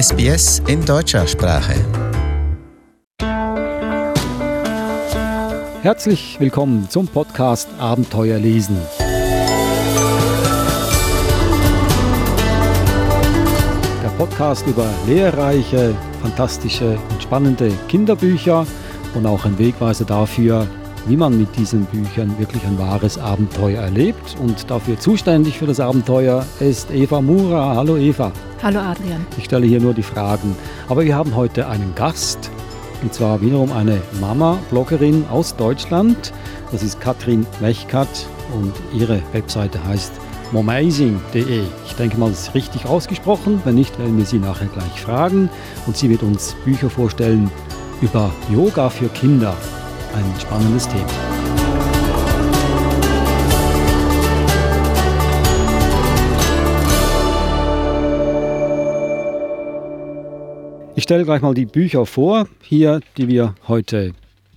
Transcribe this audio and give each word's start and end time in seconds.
SBS 0.00 0.62
in 0.68 0.84
deutscher 0.84 1.26
Sprache. 1.26 1.74
Herzlich 5.82 6.36
willkommen 6.38 6.88
zum 6.88 7.08
Podcast 7.08 7.68
Abenteuer 7.80 8.38
lesen. 8.38 8.76
Der 14.04 14.08
Podcast 14.16 14.64
über 14.68 14.88
lehrreiche, 15.08 15.96
fantastische 16.22 16.96
und 17.10 17.20
spannende 17.20 17.72
Kinderbücher 17.88 18.68
und 19.14 19.26
auch 19.26 19.44
ein 19.46 19.58
Wegweiser 19.58 20.04
dafür, 20.04 20.68
wie 21.08 21.16
man 21.16 21.38
mit 21.38 21.56
diesen 21.56 21.86
Büchern 21.86 22.38
wirklich 22.38 22.62
ein 22.66 22.78
wahres 22.78 23.16
Abenteuer 23.18 23.82
erlebt. 23.82 24.36
Und 24.42 24.70
dafür 24.70 24.98
zuständig 24.98 25.58
für 25.58 25.66
das 25.66 25.80
Abenteuer 25.80 26.44
ist 26.60 26.90
Eva 26.90 27.22
Mura. 27.22 27.76
Hallo 27.76 27.96
Eva. 27.96 28.30
Hallo 28.62 28.80
Adrian. 28.80 29.26
Ich 29.38 29.46
stelle 29.46 29.66
hier 29.66 29.80
nur 29.80 29.94
die 29.94 30.02
Fragen. 30.02 30.54
Aber 30.88 31.04
wir 31.04 31.16
haben 31.16 31.34
heute 31.34 31.66
einen 31.66 31.94
Gast. 31.94 32.50
Und 33.02 33.14
zwar 33.14 33.40
wiederum 33.40 33.72
eine 33.72 34.02
Mama-Bloggerin 34.20 35.24
aus 35.30 35.56
Deutschland. 35.56 36.32
Das 36.72 36.82
ist 36.82 37.00
Katrin 37.00 37.46
Mechkat 37.60 38.26
und 38.54 38.72
ihre 38.92 39.22
Webseite 39.32 39.82
heißt 39.84 40.12
momazing.de. 40.52 41.62
Ich 41.86 41.92
denke 41.94 42.18
mal, 42.18 42.28
das 42.28 42.48
ist 42.48 42.54
richtig 42.54 42.84
ausgesprochen. 42.84 43.62
Wenn 43.64 43.76
nicht, 43.76 43.98
werden 43.98 44.18
wir 44.18 44.26
sie 44.26 44.38
nachher 44.38 44.66
gleich 44.66 45.00
fragen. 45.00 45.48
Und 45.86 45.96
sie 45.96 46.10
wird 46.10 46.22
uns 46.22 46.54
Bücher 46.64 46.90
vorstellen 46.90 47.50
über 48.02 48.30
Yoga 48.52 48.90
für 48.90 49.08
Kinder 49.08 49.54
ein 50.18 50.40
spannendes 50.40 50.88
Thema. 50.88 51.06
Ich 60.96 61.04
stelle 61.04 61.24
gleich 61.24 61.42
mal 61.42 61.54
die 61.54 61.66
Bücher 61.66 62.04
vor, 62.06 62.48
hier, 62.60 63.00
die 63.16 63.28
wir 63.28 63.54
heute 63.68 64.12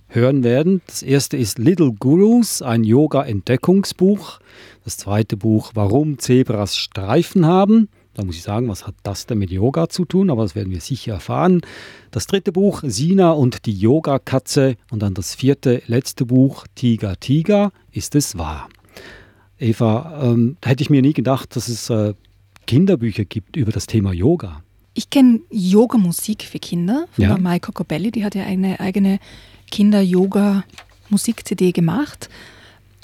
hören 0.08 0.42
werden. 0.42 0.82
Das 0.86 1.02
erste 1.02 1.36
ist 1.36 1.58
Little 1.58 1.92
Gurus, 1.92 2.60
ein 2.60 2.82
Yoga-Entdeckungsbuch. 2.82 4.40
Das 4.84 4.96
zweite 4.96 5.36
Buch, 5.36 5.70
Warum 5.74 6.18
Zebras 6.18 6.76
Streifen 6.76 7.46
haben. 7.46 7.88
Da 8.14 8.24
muss 8.24 8.36
ich 8.36 8.42
sagen, 8.42 8.68
was 8.68 8.86
hat 8.86 8.94
das 9.02 9.24
denn 9.26 9.38
mit 9.38 9.50
Yoga 9.50 9.88
zu 9.88 10.04
tun? 10.04 10.28
Aber 10.30 10.42
das 10.42 10.54
werden 10.54 10.70
wir 10.70 10.82
sicher 10.82 11.14
erfahren. 11.14 11.62
Das 12.10 12.26
dritte 12.26 12.52
Buch, 12.52 12.82
Sina 12.84 13.30
und 13.30 13.64
die 13.64 13.72
Yoga-Katze. 13.72 14.76
Und 14.90 15.00
dann 15.02 15.14
das 15.14 15.34
vierte, 15.34 15.82
letzte 15.86 16.26
Buch, 16.26 16.66
Tiger, 16.74 17.18
Tiger, 17.18 17.72
ist 17.90 18.14
es 18.14 18.36
wahr? 18.36 18.68
Eva, 19.58 20.20
ähm, 20.24 20.58
da 20.60 20.68
hätte 20.70 20.82
ich 20.82 20.90
mir 20.90 21.00
nie 21.00 21.14
gedacht, 21.14 21.56
dass 21.56 21.68
es 21.68 21.88
äh, 21.88 22.12
Kinderbücher 22.66 23.24
gibt 23.24 23.56
über 23.56 23.72
das 23.72 23.86
Thema 23.86 24.12
Yoga. 24.12 24.62
Ich 24.94 25.08
kenne 25.08 25.40
Yoga-Musik 25.50 26.42
für 26.42 26.58
Kinder 26.58 27.06
von 27.12 27.24
Ja. 27.24 27.38
Mai 27.38 27.60
Cocobelli. 27.60 28.10
Die 28.10 28.26
hat 28.26 28.34
ja 28.34 28.44
eine 28.44 28.78
eigene 28.78 29.20
Kinder-Yoga-Musik-CD 29.70 31.72
gemacht. 31.72 32.28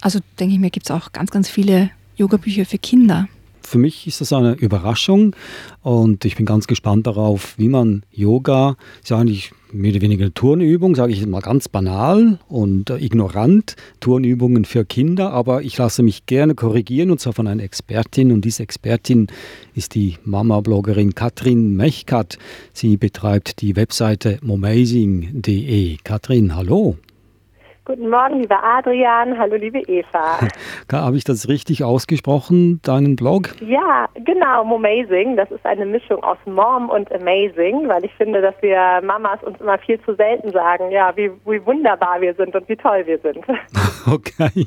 Also 0.01 0.21
denke 0.39 0.55
ich 0.55 0.61
mir, 0.61 0.71
gibt 0.71 0.87
es 0.87 0.91
auch 0.91 1.13
ganz, 1.13 1.31
ganz 1.31 1.49
viele 1.49 1.91
Yoga-Bücher 2.17 2.67
für 2.67 2.79
Kinder. 2.79 3.29
Für 3.69 3.77
mich 3.77 4.07
ist 4.07 4.23
das 4.23 4.33
eine 4.33 4.55
Überraschung 4.55 5.37
und 5.83 6.25
ich 6.25 6.37
bin 6.37 6.47
ganz 6.47 6.67
gespannt 6.67 7.07
darauf, 7.07 7.53
wie 7.59 7.69
man 7.69 8.03
Yoga, 8.11 8.77
ist 9.03 9.11
ja 9.11 9.19
eigentlich 9.19 9.53
mehr 9.73 9.91
oder 9.91 10.01
weniger 10.01 10.25
eine 10.25 10.33
Turnübung, 10.33 10.95
sage 10.95 11.13
ich 11.13 11.27
mal 11.27 11.43
ganz 11.43 11.69
banal 11.69 12.39
und 12.49 12.89
äh, 12.89 12.97
ignorant, 12.97 13.77
Turnübungen 14.01 14.65
für 14.65 14.87
Kinder, 14.87 15.33
aber 15.33 15.61
ich 15.61 15.77
lasse 15.77 16.03
mich 16.03 16.25
gerne 16.25 16.55
korrigieren 16.55 17.11
und 17.11 17.21
zwar 17.21 17.35
von 17.35 17.47
einer 17.47 17.63
Expertin 17.63 18.33
und 18.33 18.47
diese 18.47 18.63
Expertin 18.63 19.27
ist 19.75 19.95
die 19.95 20.17
Mama-Bloggerin 20.25 21.15
Katrin 21.15 21.77
Mechkat. 21.77 22.39
Sie 22.73 22.97
betreibt 22.97 23.61
die 23.61 23.77
Webseite 23.77 24.39
momazing.de. 24.41 25.99
Katrin, 26.05 26.57
hallo. 26.57 26.97
Guten 27.89 28.11
Morgen, 28.11 28.41
lieber 28.41 28.63
Adrian. 28.63 29.39
Hallo, 29.39 29.57
liebe 29.57 29.79
Eva. 29.79 30.41
Habe 30.93 31.17
ich 31.17 31.25
das 31.25 31.49
richtig 31.49 31.85
ausgesprochen, 31.85 32.83
deinen 32.83 33.17
Blog? 33.17 33.55
Ja, 33.63 34.07
genau, 34.27 34.63
Momazing. 34.63 35.37
Das 35.37 35.51
ist 35.51 35.65
eine 35.65 35.87
Mischung 35.87 36.23
aus 36.23 36.37
Mom 36.45 36.91
und 36.91 37.11
Amazing, 37.11 37.89
weil 37.89 38.05
ich 38.05 38.13
finde, 38.13 38.43
dass 38.43 38.55
wir 38.61 39.01
Mamas 39.03 39.43
uns 39.43 39.59
immer 39.59 39.79
viel 39.79 39.99
zu 40.03 40.15
selten 40.17 40.53
sagen, 40.53 40.91
ja, 40.91 41.17
wie, 41.17 41.31
wie 41.47 41.65
wunderbar 41.65 42.21
wir 42.21 42.35
sind 42.35 42.55
und 42.55 42.69
wie 42.69 42.77
toll 42.77 43.07
wir 43.07 43.19
sind. 43.21 43.43
Okay. 44.11 44.67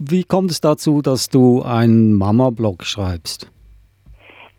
Wie 0.00 0.24
kommt 0.24 0.50
es 0.50 0.60
dazu, 0.60 1.00
dass 1.00 1.28
du 1.28 1.62
einen 1.62 2.14
Mama-Blog 2.14 2.82
schreibst? 2.82 3.53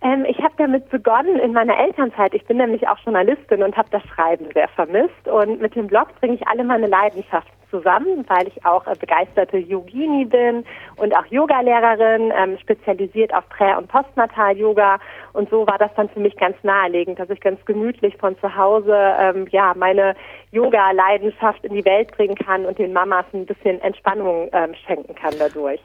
Ähm, 0.06 0.24
ich 0.26 0.38
habe 0.38 0.54
damit 0.58 0.88
begonnen 0.90 1.40
in 1.40 1.52
meiner 1.52 1.80
Elternzeit. 1.80 2.36
Ich 2.36 2.46
bin 2.46 2.58
nämlich 2.58 2.88
auch 2.88 3.00
Journalistin 3.00 3.64
und 3.64 3.76
habe 3.76 3.90
das 3.90 4.04
Schreiben 4.04 4.46
sehr 4.54 4.68
vermisst. 4.68 5.28
Und 5.28 5.60
mit 5.60 5.74
dem 5.74 5.88
Blog 5.88 6.10
bringe 6.20 6.36
ich 6.36 6.48
alle 6.48 6.64
meine 6.64 6.86
Leidenschaften 6.86 7.52
zusammen, 7.72 8.24
weil 8.28 8.48
ich 8.48 8.64
auch 8.64 8.86
äh, 8.86 8.94
begeisterte 9.00 9.58
Yogini 9.58 10.26
bin 10.26 10.64
und 10.98 11.18
auch 11.18 11.26
Yogalehrerin, 11.26 12.32
ähm, 12.38 12.56
spezialisiert 12.60 13.34
auf 13.34 13.50
Prä- 13.50 13.76
und 13.76 13.88
Postnatal-Yoga. 13.88 15.00
Und 15.34 15.50
so 15.50 15.66
war 15.66 15.80
das 15.80 15.90
dann 15.96 16.10
für 16.10 16.20
mich 16.20 16.38
ganz 16.38 16.56
naheliegend, 16.62 17.18
dass 17.18 17.32
ich 17.32 17.42
ganz 17.42 17.66
gemütlich 17.66 18.16
von 18.18 18.38
zu 18.38 18.56
Hause 18.56 18.96
ähm, 19.20 19.48
ja 19.50 19.74
meine 19.76 20.16
Yoga-Leidenschaft 20.52 21.66
in 21.66 21.74
die 21.74 21.86
Welt 21.86 22.16
bringen 22.16 22.36
kann 22.36 22.68
und 22.68 22.78
den 22.78 22.94
Mamas 22.94 23.26
ein 23.34 23.48
bisschen 23.48 23.82
Entspannung 23.82 24.50
ähm, 24.54 24.76
schenken 24.86 25.16
kann 25.16 25.34
dadurch. 25.40 25.82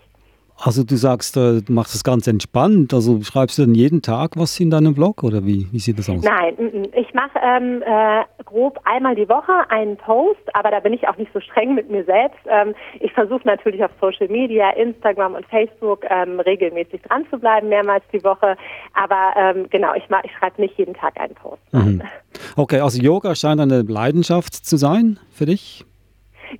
Also 0.63 0.85
du 0.85 0.97
sagst, 0.97 1.37
äh, 1.37 1.63
du 1.63 1.73
machst 1.73 1.95
das 1.95 2.05
ganz 2.05 2.27
entspannt. 2.27 2.93
Also 2.93 3.23
schreibst 3.23 3.59
du 3.59 3.63
dann 3.63 3.75
jeden 3.75 4.03
Tag 4.03 4.37
was 4.37 4.61
in 4.61 4.71
deinem 4.71 4.95
Blog 4.95 5.23
oder 5.23 5.45
wie, 5.47 5.67
wie 5.73 5.79
sieht 5.79 5.99
das 5.99 6.11
aus? 6.11 6.23
Nein, 6.23 6.55
mm, 6.59 6.81
mm. 6.81 6.85
ich 6.95 7.15
mache 7.15 7.39
ähm, 7.43 7.83
äh, 7.83 8.25
grob 8.45 8.79
einmal 8.85 9.15
die 9.15 9.29
Woche 9.29 9.53
einen 9.71 9.97
Post, 9.97 10.41
aber 10.55 10.71
da 10.71 10.81
bin 10.81 10.93
ich 10.93 11.09
auch 11.09 11.17
nicht 11.17 11.33
so 11.33 11.41
streng 11.41 11.75
mit 11.75 11.91
mir 11.91 12.05
selbst. 12.05 12.41
Ähm, 12.47 12.75
ich 13.01 13.13
versuche 13.13 13.43
natürlich 13.45 13.83
auf 13.83 13.91
Social 14.01 14.29
Media, 14.29 14.71
Instagram 14.71 15.35
und 15.35 15.47
Facebook 15.47 16.05
ähm, 16.11 16.41
regelmäßig 16.41 17.01
dran 17.03 17.25
zu 17.31 17.39
bleiben, 17.39 17.69
mehrmals 17.69 18.05
die 18.13 18.23
Woche. 18.23 18.57
Aber 18.95 19.33
ähm, 19.37 19.67
genau, 19.71 19.95
ich, 19.95 20.05
mach- 20.11 20.25
ich 20.25 20.33
schreibe 20.39 20.61
nicht 20.61 20.77
jeden 20.77 20.95
Tag 20.95 21.19
einen 21.19 21.35
Post. 21.35 21.63
Mhm. 21.73 22.03
Okay, 22.57 22.81
also 22.81 23.01
Yoga 23.01 23.35
scheint 23.35 23.61
eine 23.61 23.83
Leidenschaft 23.83 24.55
zu 24.55 24.77
sein 24.77 25.19
für 25.33 25.47
dich. 25.47 25.85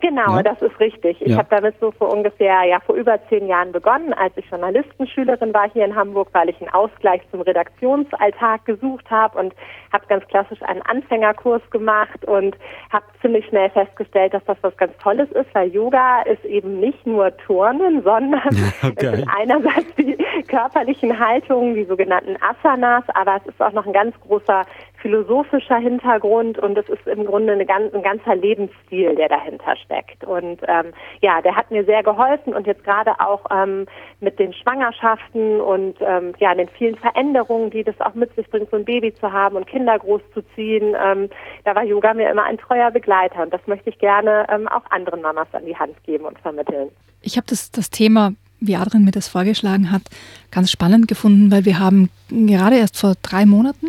Genau, 0.01 0.37
Ja. 0.37 0.43
das 0.43 0.61
ist 0.63 0.79
richtig. 0.79 1.21
Ich 1.21 1.29
Ja. 1.33 1.39
habe 1.39 1.49
damit 1.51 1.75
so 1.81 1.91
vor 1.91 2.11
ungefähr, 2.13 2.63
ja, 2.65 2.79
vor 2.81 2.95
über 2.95 3.19
zehn 3.29 3.47
Jahren 3.49 3.73
begonnen, 3.73 4.13
als 4.15 4.37
ich 4.37 4.47
Journalistenschülerin 4.51 5.53
war 5.53 5.69
hier 5.71 5.85
in 5.85 5.97
Hamburg, 5.97 6.29
weil 6.33 6.49
ich 6.49 6.61
einen 6.61 6.71
Ausgleich 6.73 7.23
zum 7.31 7.41
Redaktionsalltag 7.41 8.65
gesucht 8.65 9.11
habe 9.11 9.39
und 9.39 9.55
habe 9.93 10.07
ganz 10.07 10.27
klassisch 10.29 10.63
einen 10.63 10.83
Anfängerkurs 10.83 11.63
gemacht 11.71 12.25
und 12.27 12.57
habe 12.93 13.05
ziemlich 13.21 13.45
schnell 13.47 13.71
festgestellt, 13.71 14.35
dass 14.35 14.45
das 14.45 14.59
was 14.63 14.77
ganz 14.77 14.97
Tolles 14.99 15.31
ist, 15.33 15.53
weil 15.55 15.69
Yoga 15.69 16.23
ist 16.23 16.45
eben 16.45 16.79
nicht 16.81 17.07
nur 17.07 17.37
Turnen, 17.39 18.03
sondern 18.03 18.43
Okay. 18.83 18.95
es 18.97 19.11
sind 19.11 19.29
einerseits 19.37 19.95
die 19.97 20.17
körperlichen 20.49 21.19
Haltungen, 21.19 21.75
die 21.75 21.85
sogenannten 21.85 22.37
Asanas, 22.43 23.05
aber 23.15 23.37
es 23.37 23.47
ist 23.47 23.61
auch 23.61 23.73
noch 23.73 23.87
ein 23.87 23.93
ganz 23.93 24.19
großer 24.21 24.65
philosophischer 25.01 25.79
Hintergrund 25.79 26.59
und 26.59 26.77
es 26.77 26.89
ist 26.89 27.07
im 27.07 27.25
Grunde 27.25 27.65
ganz, 27.65 27.93
ein 27.95 28.03
ganzer 28.03 28.37
Lebensstil, 28.37 29.15
der 29.15 29.29
dahinter 29.29 29.77
steckt. 29.77 30.25
Und 30.25 30.61
ähm, 30.69 30.93
ja, 31.21 31.41
der 31.41 31.57
hat 31.57 31.71
mir 31.71 31.85
sehr 31.85 32.03
geholfen 32.03 32.55
und 32.55 32.67
jetzt 32.67 32.85
gerade 32.85 33.19
auch 33.19 33.45
ähm, 33.51 33.87
mit 34.21 34.39
den 34.39 34.53
Schwangerschaften 34.53 35.61
und 35.61 35.97
ähm, 36.01 36.35
ja, 36.39 36.55
den 36.55 36.69
vielen 36.69 36.97
Veränderungen, 36.97 37.71
die 37.71 37.83
das 37.83 37.99
auch 38.01 38.15
mit 38.15 38.35
sich 38.37 38.49
bringt, 38.51 38.71
so 38.71 38.77
ein 38.77 38.85
Baby 38.85 39.15
zu 39.15 39.33
haben 39.33 39.57
und 39.57 39.67
Kinder 39.67 39.99
großzuziehen, 39.99 40.95
ähm, 41.03 41.31
da 41.65 41.75
war 41.75 41.85
Yoga 41.85 42.15
mir 42.15 42.31
immer 42.31 42.45
ein 42.45 42.59
treuer 42.59 42.91
Begleiter 42.91 43.43
und 43.43 43.53
das 43.53 43.67
möchte 43.67 43.91
ich 43.91 43.99
gerne 43.99 44.47
ähm, 44.51 44.69
auch 44.69 44.83
anderen 44.91 45.23
Mamas 45.23 45.49
an 45.53 45.65
die 45.65 45.77
Hand 45.77 46.03
geben 46.05 46.25
und 46.25 46.39
vermitteln. 46.41 46.91
Ich 47.23 47.37
habe 47.37 47.47
das, 47.49 47.71
das 47.71 47.91
Thema, 47.91 48.33
wie 48.61 48.77
Adrian 48.77 49.05
mir 49.05 49.11
das 49.11 49.29
vorgeschlagen 49.29 49.91
hat, 49.91 50.03
ganz 50.51 50.71
spannend 50.71 51.09
gefunden, 51.09 51.51
weil 51.51 51.65
wir 51.65 51.79
haben 51.79 52.11
gerade 52.29 52.77
erst 52.77 52.99
vor 52.99 53.15
drei 53.23 53.47
Monaten 53.47 53.89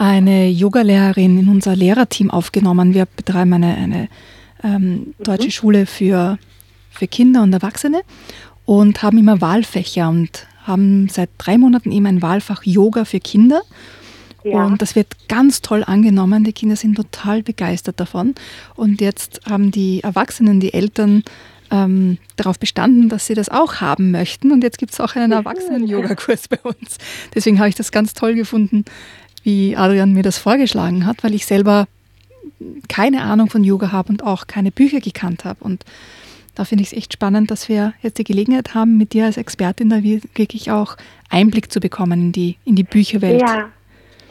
eine 0.00 0.48
Yogalehrerin 0.48 1.38
in 1.40 1.48
unser 1.50 1.76
Lehrerteam 1.76 2.30
aufgenommen. 2.30 2.94
Wir 2.94 3.04
betreiben 3.04 3.52
eine, 3.52 3.76
eine 3.76 4.08
ähm, 4.64 5.14
deutsche 5.18 5.50
Schule 5.50 5.84
für, 5.84 6.38
für 6.90 7.06
Kinder 7.06 7.42
und 7.42 7.52
Erwachsene 7.52 8.00
und 8.64 9.02
haben 9.02 9.18
immer 9.18 9.42
Wahlfächer 9.42 10.08
und 10.08 10.46
haben 10.62 11.10
seit 11.10 11.28
drei 11.36 11.58
Monaten 11.58 11.92
eben 11.92 12.06
ein 12.06 12.22
Wahlfach 12.22 12.62
Yoga 12.64 13.04
für 13.04 13.20
Kinder. 13.20 13.60
Ja. 14.42 14.64
Und 14.64 14.80
das 14.80 14.96
wird 14.96 15.28
ganz 15.28 15.60
toll 15.60 15.84
angenommen. 15.84 16.44
Die 16.44 16.54
Kinder 16.54 16.76
sind 16.76 16.94
total 16.94 17.42
begeistert 17.42 18.00
davon. 18.00 18.34
Und 18.76 19.02
jetzt 19.02 19.42
haben 19.50 19.70
die 19.70 20.02
Erwachsenen, 20.02 20.60
die 20.60 20.72
Eltern 20.72 21.24
ähm, 21.70 22.16
darauf 22.36 22.58
bestanden, 22.58 23.10
dass 23.10 23.26
sie 23.26 23.34
das 23.34 23.50
auch 23.50 23.82
haben 23.82 24.12
möchten. 24.12 24.50
Und 24.50 24.64
jetzt 24.64 24.78
gibt 24.78 24.94
es 24.94 25.00
auch 25.00 25.14
einen 25.14 25.32
Erwachsenen-Yoga-Kurs 25.32 26.48
bei 26.48 26.58
uns. 26.62 26.96
Deswegen 27.34 27.58
habe 27.58 27.68
ich 27.68 27.74
das 27.74 27.92
ganz 27.92 28.14
toll 28.14 28.34
gefunden, 28.34 28.86
wie 29.42 29.76
Adrian 29.76 30.12
mir 30.12 30.22
das 30.22 30.38
vorgeschlagen 30.38 31.06
hat, 31.06 31.22
weil 31.24 31.34
ich 31.34 31.46
selber 31.46 31.86
keine 32.88 33.22
Ahnung 33.22 33.48
von 33.50 33.64
Yoga 33.64 33.92
habe 33.92 34.10
und 34.10 34.22
auch 34.24 34.46
keine 34.46 34.70
Bücher 34.70 35.00
gekannt 35.00 35.44
habe. 35.44 35.62
Und 35.64 35.84
da 36.54 36.64
finde 36.64 36.82
ich 36.82 36.88
es 36.92 36.96
echt 36.96 37.12
spannend, 37.12 37.50
dass 37.50 37.68
wir 37.68 37.94
jetzt 38.02 38.18
die 38.18 38.24
Gelegenheit 38.24 38.74
haben, 38.74 38.98
mit 38.98 39.12
dir 39.12 39.24
als 39.26 39.36
Expertin 39.36 39.88
da 39.88 40.02
wir- 40.02 40.20
wirklich 40.34 40.70
auch 40.70 40.96
Einblick 41.30 41.72
zu 41.72 41.80
bekommen 41.80 42.20
in 42.20 42.32
die, 42.32 42.56
in 42.64 42.76
die 42.76 42.82
Bücherwelt. 42.84 43.40
Ja. 43.40 43.68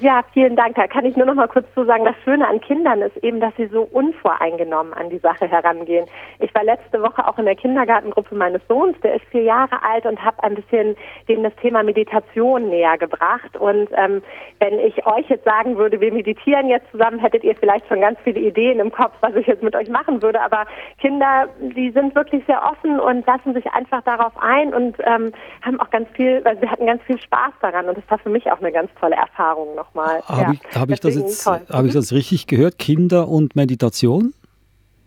Ja, 0.02 0.24
vielen 0.32 0.56
Dank. 0.56 0.76
Da 0.76 0.88
kann 0.88 1.04
ich 1.04 1.18
nur 1.18 1.26
noch 1.26 1.34
mal 1.34 1.50
kurz 1.50 1.68
zu 1.74 1.84
sagen, 1.84 2.06
das 2.06 2.16
Schöne 2.24 2.48
an 2.48 2.62
Kindern 2.62 3.02
ist 3.02 3.18
eben, 3.18 3.42
dass 3.42 3.54
sie 3.58 3.68
so 3.68 3.82
unvoreingenommen 3.82 4.94
an 4.94 5.10
die 5.10 5.18
Sache 5.18 5.46
herangehen. 5.46 6.08
Ich 6.40 6.56
war 6.56 6.64
letzte 6.64 7.02
Woche 7.02 7.28
auch 7.28 7.38
in 7.38 7.44
der 7.44 7.58
Kindergartengruppe 7.58 8.34
meines 8.34 8.62
Sohns, 8.70 8.98
der 9.02 9.16
ist 9.16 9.26
vier 9.26 9.44
Jahre 9.44 9.84
alt 9.84 10.06
und 10.06 10.24
habe 10.24 10.42
ein 10.42 10.56
bisschen 10.56 10.96
dem 11.28 11.44
das 11.44 11.54
Thema 11.58 11.84
Meditation 11.84 12.70
näher 12.70 12.98
gebracht. 12.98 13.58
Und 13.58 13.90
ähm, 13.98 14.22
wenn 14.60 14.80
ich 14.80 15.06
euch 15.06 15.28
jetzt 15.28 15.44
sagen 15.44 15.76
würde, 15.76 16.00
wir 16.00 16.14
meditieren 16.14 16.70
jetzt 16.70 16.90
zusammen, 16.92 17.20
hättet 17.20 17.44
ihr 17.44 17.56
vielleicht 17.58 17.86
schon 17.90 18.00
ganz 18.00 18.18
viele 18.24 18.40
Ideen 18.40 18.80
im 18.80 18.94
Kopf, 18.94 19.16
was 19.20 19.36
ich 19.36 19.48
jetzt 19.48 19.64
mit 19.64 19.76
euch 19.76 19.90
machen 19.90 20.22
würde. 20.22 20.40
Aber 20.40 20.66
Kinder, 21.02 21.50
die 21.60 21.92
sind 21.92 22.16
wirklich 22.16 22.46
sehr 22.46 22.64
offen 22.64 23.02
und 23.02 23.28
lassen 23.28 23.54
sich 23.54 23.70
einfach 23.74 24.02
darauf 24.04 24.32
ein 24.42 24.74
und 24.74 24.96
ähm, 25.04 25.34
haben 25.62 25.80
auch 25.82 25.90
ganz 25.90 26.08
viel, 26.12 26.42
weil 26.46 26.58
sie 26.60 26.70
hatten 26.70 26.86
ganz 26.86 27.04
viel 27.04 27.20
Spaß 27.20 27.52
daran. 27.62 27.90
Und 27.90 27.98
das 27.98 28.10
war 28.10 28.18
für 28.18 28.30
mich 28.30 28.50
auch 28.50 28.60
eine 28.60 28.72
ganz 28.72 28.90
tolle 28.98 29.18
Erfahrung 29.18 29.76
noch 29.76 29.89
nochmal. 29.90 30.22
Habe 30.26 30.54
ich, 30.54 30.76
hab 30.76 30.90
ich, 30.90 31.00
das 31.00 31.16
jetzt 31.16 31.46
hab 31.46 31.86
ich 31.86 31.94
das 31.94 32.12
richtig 32.12 32.48
gehört? 32.48 32.78
Kinder 32.78 33.28
und 33.28 33.56
Meditation? 33.56 34.34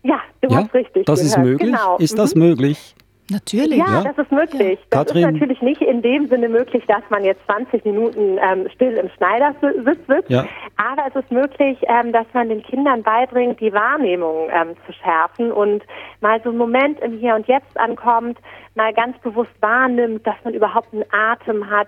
Ja, 0.03 0.19
du 0.41 0.49
ja, 0.49 0.57
hast 0.57 0.73
richtig 0.73 1.05
Das 1.05 1.19
gehört. 1.19 1.37
ist 1.37 1.43
möglich? 1.43 1.71
Genau. 1.71 1.97
Ist 1.97 2.17
das 2.17 2.35
mhm. 2.35 2.41
möglich? 2.41 2.95
Natürlich. 3.31 3.77
Ja, 3.77 4.03
ja, 4.03 4.03
das 4.03 4.17
ist 4.17 4.31
möglich. 4.33 4.77
Ja. 4.79 4.85
Das 4.89 5.07
Katrin. 5.07 5.23
ist 5.23 5.33
natürlich 5.33 5.61
nicht 5.61 5.81
in 5.81 6.01
dem 6.01 6.27
Sinne 6.27 6.49
möglich, 6.49 6.83
dass 6.87 7.03
man 7.09 7.23
jetzt 7.23 7.39
20 7.45 7.85
Minuten 7.85 8.37
ähm, 8.37 8.67
still 8.75 8.97
im 8.97 9.09
Schneidersitz 9.15 10.05
sitzt. 10.07 10.29
Ja. 10.29 10.45
Aber 10.75 11.07
es 11.07 11.15
ist 11.15 11.31
möglich, 11.31 11.77
ähm, 11.87 12.11
dass 12.11 12.25
man 12.33 12.49
den 12.49 12.61
Kindern 12.63 13.01
beibringt, 13.01 13.61
die 13.61 13.71
Wahrnehmung 13.71 14.49
ähm, 14.51 14.75
zu 14.85 14.91
schärfen 14.91 15.53
und 15.53 15.83
mal 16.19 16.41
so 16.43 16.49
einen 16.49 16.57
Moment 16.57 16.99
im 16.99 17.17
Hier 17.17 17.35
und 17.35 17.47
Jetzt 17.47 17.79
ankommt, 17.79 18.37
mal 18.75 18.93
ganz 18.93 19.17
bewusst 19.19 19.53
wahrnimmt, 19.61 20.27
dass 20.27 20.35
man 20.43 20.53
überhaupt 20.53 20.93
einen 20.93 21.05
Atem 21.11 21.69
hat, 21.69 21.87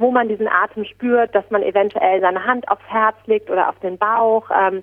wo 0.00 0.10
man 0.10 0.28
diesen 0.28 0.48
Atem 0.48 0.84
spürt, 0.84 1.34
dass 1.34 1.48
man 1.50 1.62
eventuell 1.62 2.20
seine 2.20 2.44
Hand 2.44 2.66
aufs 2.68 2.84
Herz 2.88 3.16
legt 3.26 3.50
oder 3.50 3.68
auf 3.68 3.78
den 3.80 3.98
Bauch. 3.98 4.50
Ähm, 4.50 4.82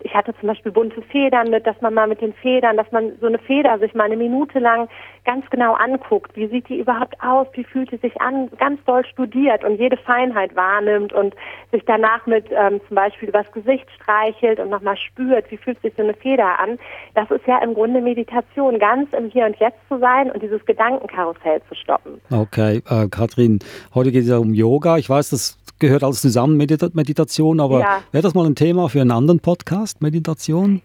ich 0.00 0.14
hatte 0.14 0.34
zum 0.38 0.48
Beispiel 0.48 0.72
bunte 0.72 1.02
Federn 1.02 1.50
mit, 1.50 1.66
dass 1.66 1.80
man 1.80 1.94
mal 1.94 2.06
mit 2.06 2.20
den 2.20 2.34
Federn, 2.34 2.76
dass 2.76 2.90
man 2.92 3.12
so 3.20 3.26
eine 3.26 3.38
Feder 3.38 3.78
sich 3.78 3.94
mal 3.94 4.04
eine 4.04 4.16
Minute 4.16 4.58
lang 4.58 4.88
ganz 5.24 5.48
genau 5.50 5.74
anguckt, 5.74 6.36
wie 6.36 6.46
sieht 6.46 6.68
die 6.68 6.78
überhaupt 6.78 7.20
aus, 7.20 7.46
wie 7.54 7.64
fühlt 7.64 7.90
sie 7.90 7.96
sich 7.96 8.20
an, 8.20 8.48
ganz 8.58 8.82
doll 8.84 9.04
studiert 9.06 9.64
und 9.64 9.80
jede 9.80 9.96
Feinheit 9.96 10.54
wahrnimmt 10.54 11.12
und 11.12 11.34
sich 11.72 11.82
danach 11.86 12.26
mit 12.26 12.46
ähm, 12.50 12.80
zum 12.86 12.94
Beispiel 12.94 13.30
übers 13.30 13.50
Gesicht 13.52 13.86
streichelt 13.96 14.60
und 14.60 14.70
nochmal 14.70 14.96
spürt, 14.96 15.50
wie 15.50 15.56
fühlt 15.56 15.80
sich 15.82 15.92
so 15.96 16.02
eine 16.02 16.14
Feder 16.14 16.58
an. 16.60 16.78
Das 17.14 17.30
ist 17.30 17.46
ja 17.46 17.58
im 17.62 17.74
Grunde 17.74 18.00
Meditation, 18.00 18.78
ganz 18.78 19.12
im 19.12 19.30
Hier 19.30 19.46
und 19.46 19.56
Jetzt 19.58 19.78
zu 19.88 19.98
sein 19.98 20.30
und 20.30 20.42
dieses 20.42 20.64
Gedankenkarussell 20.66 21.60
zu 21.68 21.74
stoppen. 21.74 22.20
Okay, 22.30 22.82
äh, 22.88 23.08
Kathrin, 23.08 23.58
heute 23.94 24.12
geht 24.12 24.22
es 24.22 24.28
ja 24.28 24.38
um 24.38 24.54
Yoga. 24.54 24.98
Ich 24.98 25.08
weiß, 25.08 25.30
das 25.30 25.58
gehört 25.78 26.02
alles 26.04 26.20
zusammen, 26.20 26.56
Meditation, 26.56 27.60
aber 27.60 27.80
ja. 27.80 28.02
wäre 28.12 28.22
das 28.22 28.34
mal 28.34 28.46
ein 28.46 28.54
Thema 28.54 28.88
für 28.88 29.00
einen 29.00 29.10
anderen 29.10 29.40
Podcast, 29.40 30.02
Meditation? 30.02 30.82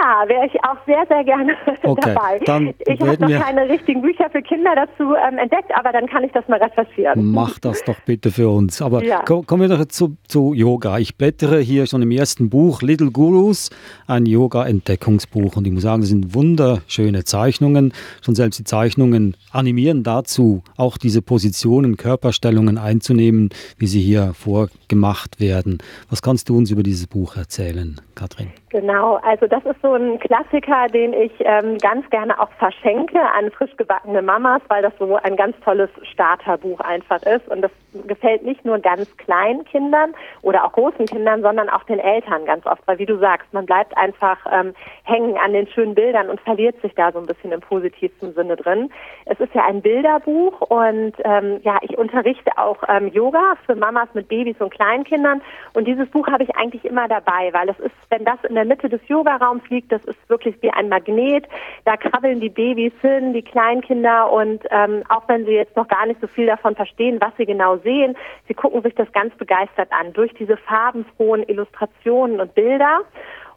Ja, 0.00 0.28
wäre 0.28 0.46
ich 0.46 0.54
auch 0.64 0.76
sehr, 0.86 1.04
sehr 1.08 1.24
gerne 1.24 1.54
okay, 1.82 2.14
dabei. 2.14 2.38
Dann 2.44 2.74
ich 2.86 3.00
habe 3.00 3.20
noch 3.20 3.42
keine 3.42 3.68
richtigen 3.68 4.02
Bücher 4.02 4.30
für 4.30 4.42
Kinder 4.42 4.74
dazu 4.76 5.14
ähm, 5.14 5.38
entdeckt, 5.38 5.72
aber 5.74 5.92
dann 5.92 6.06
kann 6.06 6.22
ich 6.24 6.32
das 6.32 6.46
mal 6.48 6.62
recherchieren. 6.62 7.32
Mach 7.32 7.58
das 7.58 7.82
doch 7.84 7.98
bitte 8.06 8.30
für 8.30 8.48
uns. 8.48 8.80
Aber 8.80 9.02
ja. 9.02 9.22
kommen 9.22 9.62
wir 9.62 9.68
doch 9.68 9.84
zu, 9.86 10.16
zu 10.28 10.54
Yoga. 10.54 10.98
Ich 10.98 11.16
blättere 11.16 11.58
hier 11.58 11.86
schon 11.86 12.02
im 12.02 12.10
ersten 12.10 12.48
Buch 12.48 12.82
Little 12.82 13.10
Gurus, 13.10 13.70
ein 14.06 14.26
Yoga-Entdeckungsbuch. 14.26 15.56
Und 15.56 15.66
ich 15.66 15.72
muss 15.72 15.82
sagen, 15.82 16.02
das 16.02 16.10
sind 16.10 16.34
wunderschöne 16.34 17.24
Zeichnungen. 17.24 17.92
Schon 18.22 18.34
selbst 18.34 18.58
die 18.60 18.64
Zeichnungen 18.64 19.36
animieren 19.52 20.04
dazu, 20.04 20.62
auch 20.76 20.98
diese 20.98 21.22
Positionen, 21.22 21.96
Körperstellungen 21.96 22.78
einzunehmen, 22.78 23.50
wie 23.78 23.86
sie 23.86 24.00
hier 24.00 24.32
vorgemacht 24.34 25.40
werden. 25.40 25.78
Was 26.08 26.22
kannst 26.22 26.48
du 26.48 26.56
uns 26.56 26.70
über 26.70 26.82
dieses 26.82 27.06
Buch 27.06 27.36
erzählen, 27.36 28.00
Katrin? 28.14 28.48
Genau, 28.70 29.16
also 29.22 29.46
das 29.46 29.64
ist 29.64 29.80
so 29.82 29.87
ein 29.94 30.18
Klassiker, 30.18 30.86
den 30.88 31.12
ich 31.12 31.32
ähm, 31.40 31.78
ganz 31.78 32.08
gerne 32.10 32.38
auch 32.40 32.50
verschenke 32.58 33.20
an 33.20 33.50
frisch 33.50 33.76
gebackene 33.76 34.22
Mamas, 34.22 34.62
weil 34.68 34.82
das 34.82 34.92
so 34.98 35.16
ein 35.16 35.36
ganz 35.36 35.58
tolles 35.60 35.90
Starterbuch 36.02 36.80
einfach 36.80 37.22
ist. 37.22 37.48
Und 37.48 37.62
das 37.62 37.70
gefällt 38.06 38.44
nicht 38.44 38.64
nur 38.64 38.78
ganz 38.78 39.16
kleinen 39.16 39.64
Kindern 39.64 40.14
oder 40.42 40.64
auch 40.64 40.72
großen 40.72 41.06
Kindern, 41.06 41.42
sondern 41.42 41.68
auch 41.68 41.84
den 41.84 41.98
Eltern 41.98 42.44
ganz 42.44 42.66
oft. 42.66 42.82
Weil 42.86 42.98
wie 42.98 43.06
du 43.06 43.18
sagst, 43.18 43.52
man 43.52 43.66
bleibt 43.66 43.96
einfach 43.96 44.38
ähm, 44.50 44.74
hängen 45.04 45.36
an 45.38 45.52
den 45.52 45.66
schönen 45.68 45.94
Bildern 45.94 46.28
und 46.28 46.40
verliert 46.40 46.80
sich 46.82 46.94
da 46.94 47.12
so 47.12 47.18
ein 47.18 47.26
bisschen 47.26 47.52
im 47.52 47.60
positivsten 47.60 48.34
Sinne 48.34 48.56
drin. 48.56 48.90
Es 49.24 49.40
ist 49.40 49.54
ja 49.54 49.64
ein 49.64 49.82
Bilderbuch 49.82 50.60
und 50.62 51.14
ähm, 51.24 51.60
ja, 51.62 51.78
ich 51.82 51.96
unterrichte 51.96 52.50
auch 52.56 52.78
ähm, 52.88 53.08
Yoga 53.08 53.54
für 53.66 53.74
Mamas 53.74 54.08
mit 54.14 54.28
Babys 54.28 54.56
und 54.58 54.70
Kleinkindern. 54.70 55.40
Und 55.74 55.86
dieses 55.86 56.08
Buch 56.10 56.26
habe 56.28 56.42
ich 56.42 56.54
eigentlich 56.56 56.84
immer 56.84 57.08
dabei, 57.08 57.52
weil 57.52 57.68
es 57.68 57.78
ist, 57.78 57.94
wenn 58.10 58.24
das 58.24 58.38
in 58.48 58.54
der 58.54 58.64
Mitte 58.64 58.88
des 58.88 59.00
Yogaraums 59.08 59.62
liegt. 59.68 59.77
Das 59.88 60.04
ist 60.04 60.18
wirklich 60.28 60.56
wie 60.62 60.70
ein 60.70 60.88
Magnet. 60.88 61.46
Da 61.84 61.96
krabbeln 61.96 62.40
die 62.40 62.48
Babys 62.48 62.92
hin, 63.00 63.32
die 63.32 63.42
Kleinkinder 63.42 64.30
und 64.32 64.64
ähm, 64.70 65.02
auch 65.08 65.28
wenn 65.28 65.44
sie 65.44 65.52
jetzt 65.52 65.76
noch 65.76 65.88
gar 65.88 66.06
nicht 66.06 66.20
so 66.20 66.26
viel 66.26 66.46
davon 66.46 66.74
verstehen, 66.74 67.20
was 67.20 67.32
sie 67.36 67.46
genau 67.46 67.76
sehen, 67.78 68.16
sie 68.48 68.54
gucken 68.54 68.82
sich 68.82 68.94
das 68.94 69.10
ganz 69.12 69.34
begeistert 69.36 69.88
an 69.92 70.12
durch 70.12 70.32
diese 70.34 70.56
farbenfrohen 70.56 71.42
Illustrationen 71.44 72.40
und 72.40 72.54
Bilder. 72.54 73.02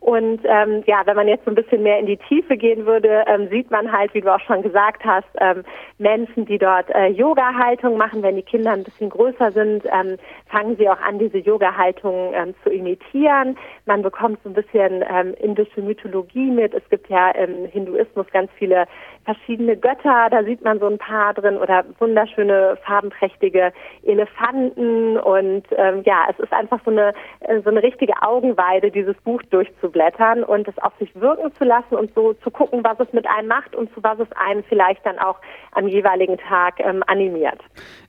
Und 0.01 0.41
ähm, 0.45 0.81
ja, 0.87 1.03
wenn 1.05 1.15
man 1.15 1.27
jetzt 1.27 1.45
so 1.45 1.51
ein 1.51 1.55
bisschen 1.55 1.83
mehr 1.83 1.99
in 1.99 2.07
die 2.07 2.17
Tiefe 2.17 2.57
gehen 2.57 2.87
würde, 2.87 3.23
ähm, 3.27 3.49
sieht 3.49 3.69
man 3.69 3.91
halt, 3.91 4.11
wie 4.15 4.21
du 4.21 4.33
auch 4.33 4.39
schon 4.39 4.63
gesagt 4.63 5.05
hast, 5.05 5.27
ähm, 5.39 5.63
Menschen, 5.99 6.45
die 6.47 6.57
dort 6.57 6.89
äh, 6.89 7.09
Yoga-Haltung 7.09 7.97
machen. 7.97 8.23
Wenn 8.23 8.35
die 8.35 8.41
Kinder 8.41 8.71
ein 8.71 8.83
bisschen 8.83 9.11
größer 9.11 9.51
sind, 9.51 9.83
ähm, 9.85 10.17
fangen 10.47 10.75
sie 10.77 10.89
auch 10.89 10.99
an, 10.99 11.19
diese 11.19 11.37
Yoga-Haltung 11.37 12.33
ähm, 12.33 12.55
zu 12.63 12.71
imitieren. 12.71 13.55
Man 13.85 14.01
bekommt 14.01 14.39
so 14.43 14.49
ein 14.49 14.55
bisschen 14.55 15.03
ähm, 15.07 15.35
indische 15.39 15.81
Mythologie 15.83 16.49
mit. 16.49 16.73
Es 16.73 16.89
gibt 16.89 17.07
ja 17.07 17.29
im 17.29 17.67
Hinduismus 17.67 18.25
ganz 18.33 18.49
viele 18.57 18.87
verschiedene 19.23 19.77
Götter, 19.77 20.29
da 20.31 20.43
sieht 20.43 20.63
man 20.63 20.79
so 20.79 20.87
ein 20.87 20.97
paar 20.97 21.33
drin 21.33 21.57
oder 21.57 21.85
wunderschöne 21.99 22.77
farbenprächtige 22.85 23.71
Elefanten 24.03 25.17
und 25.17 25.63
ähm, 25.77 26.01
ja, 26.05 26.25
es 26.29 26.39
ist 26.39 26.51
einfach 26.51 26.79
so 26.83 26.91
eine 26.91 27.13
äh, 27.41 27.61
so 27.61 27.69
eine 27.69 27.83
richtige 27.83 28.13
Augenweide, 28.21 28.89
dieses 28.89 29.15
Buch 29.17 29.41
durchzuführen 29.43 29.91
blättern 29.91 30.43
und 30.43 30.67
es 30.67 30.77
auf 30.79 30.93
sich 30.99 31.13
wirken 31.15 31.51
zu 31.57 31.63
lassen 31.63 31.95
und 31.95 32.11
so 32.15 32.33
zu 32.43 32.49
gucken, 32.49 32.83
was 32.83 32.99
es 32.99 33.13
mit 33.13 33.27
einem 33.27 33.47
macht 33.47 33.75
und 33.75 33.93
zu 33.93 34.01
was 34.03 34.19
es 34.19 34.27
einen 34.33 34.63
vielleicht 34.63 35.05
dann 35.05 35.19
auch 35.19 35.37
am 35.73 35.87
jeweiligen 35.87 36.37
Tag 36.37 36.79
ähm, 36.79 37.03
animiert. 37.07 37.59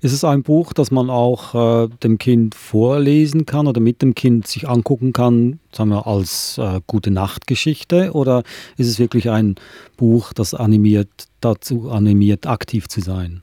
Ist 0.00 0.12
es 0.12 0.24
ein 0.24 0.42
Buch, 0.42 0.72
das 0.72 0.90
man 0.90 1.10
auch 1.10 1.54
äh, 1.54 1.88
dem 2.02 2.18
Kind 2.18 2.54
vorlesen 2.54 3.46
kann 3.46 3.66
oder 3.66 3.81
mit 3.81 4.02
dem 4.02 4.14
Kind 4.14 4.46
sich 4.46 4.69
angucken 4.69 5.12
kann, 5.12 5.60
sagen 5.72 5.90
wir 5.90 6.06
als 6.06 6.58
äh, 6.58 6.81
gute 6.86 7.10
Nachtgeschichte 7.10 8.12
oder 8.12 8.42
ist 8.76 8.88
es 8.88 8.98
wirklich 8.98 9.31
ein 9.31 9.56
Buch, 9.96 10.32
das 10.32 10.54
animiert 10.54 11.01
dazu 11.40 11.90
animiert 11.90 12.46
aktiv 12.46 12.88
zu 12.88 13.00
sein? 13.00 13.42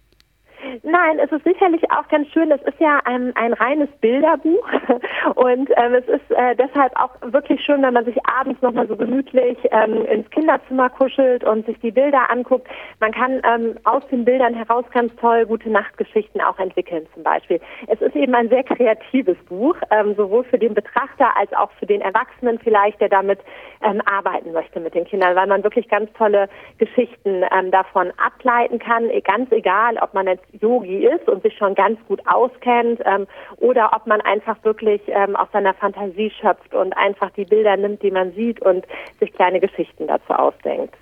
Nein, 1.01 1.19
es 1.19 1.31
ist 1.31 1.45
sicherlich 1.45 1.89
auch 1.91 2.07
ganz 2.09 2.27
schön. 2.29 2.51
Es 2.51 2.61
ist 2.63 2.79
ja 2.79 2.99
ein, 3.05 3.33
ein 3.37 3.53
reines 3.53 3.89
Bilderbuch 4.01 4.67
und 5.35 5.69
ähm, 5.77 5.93
es 5.93 6.05
ist 6.09 6.31
äh, 6.31 6.55
deshalb 6.57 6.93
auch 6.99 7.11
wirklich 7.21 7.63
schön, 7.63 7.81
wenn 7.83 7.93
man 7.93 8.03
sich 8.03 8.17
abends 8.25 8.61
nochmal 8.61 8.85
so 8.87 8.97
gemütlich 8.97 9.57
ähm, 9.71 10.05
ins 10.07 10.29
Kinderzimmer 10.29 10.89
kuschelt 10.89 11.45
und 11.45 11.65
sich 11.65 11.79
die 11.79 11.91
Bilder 11.91 12.29
anguckt. 12.29 12.67
Man 12.99 13.13
kann 13.13 13.41
ähm, 13.45 13.77
aus 13.85 14.05
den 14.11 14.25
Bildern 14.25 14.53
heraus 14.53 14.83
ganz 14.91 15.15
toll 15.17 15.45
gute 15.45 15.69
Nachtgeschichten 15.69 16.41
auch 16.41 16.59
entwickeln 16.59 17.07
zum 17.13 17.23
Beispiel. 17.23 17.61
Es 17.87 18.01
ist 18.01 18.15
eben 18.15 18.35
ein 18.35 18.49
sehr 18.49 18.63
kreatives 18.63 19.37
Buch, 19.47 19.77
ähm, 19.91 20.15
sowohl 20.15 20.43
für 20.43 20.59
den 20.59 20.73
Betrachter 20.73 21.37
als 21.37 21.53
auch 21.53 21.71
für 21.79 21.85
den 21.85 22.01
Erwachsenen 22.01 22.59
vielleicht, 22.59 22.99
der 22.99 23.09
damit 23.09 23.39
ähm, 23.83 24.01
arbeiten 24.05 24.51
möchte 24.51 24.81
mit 24.81 24.95
den 24.95 25.05
Kindern, 25.05 25.37
weil 25.37 25.47
man 25.47 25.63
wirklich 25.63 25.87
ganz 25.87 26.11
tolle 26.13 26.49
Geschichten 26.77 27.45
ähm, 27.57 27.71
davon 27.71 28.11
ableiten 28.17 28.79
kann, 28.79 29.09
ganz 29.23 29.49
egal, 29.53 29.97
ob 30.01 30.13
man 30.13 30.27
jetzt 30.27 30.43
Yoga 30.59 30.88
Yogi 30.89 31.05
ist 31.05 31.27
und 31.27 31.43
sich 31.43 31.55
schon 31.57 31.75
ganz 31.75 31.99
gut 32.07 32.21
auskennt 32.25 33.01
ähm, 33.05 33.27
oder 33.57 33.91
ob 33.95 34.07
man 34.07 34.21
einfach 34.21 34.57
wirklich 34.63 35.01
ähm, 35.07 35.35
aus 35.35 35.47
seiner 35.53 35.73
Fantasie 35.73 36.31
schöpft 36.41 36.73
und 36.73 36.93
einfach 36.97 37.29
die 37.31 37.45
Bilder 37.45 37.77
nimmt, 37.77 38.01
die 38.03 38.11
man 38.11 38.33
sieht 38.33 38.61
und 38.61 38.85
sich 39.19 39.31
kleine 39.33 39.59
Geschichten 39.59 40.07
dazu 40.07 40.33
ausdenkt. 40.33 40.95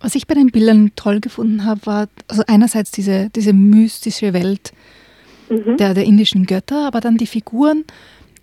Was 0.00 0.14
ich 0.14 0.26
bei 0.26 0.34
den 0.34 0.48
Bildern 0.48 0.92
toll 0.94 1.20
gefunden 1.20 1.64
habe, 1.64 1.80
war 1.84 2.06
also 2.28 2.42
einerseits 2.46 2.92
diese, 2.92 3.30
diese 3.30 3.52
mystische 3.52 4.32
Welt 4.32 4.72
mhm. 5.48 5.76
der, 5.76 5.94
der 5.94 6.04
indischen 6.04 6.46
Götter, 6.46 6.86
aber 6.86 7.00
dann 7.00 7.16
die 7.16 7.26
Figuren, 7.26 7.84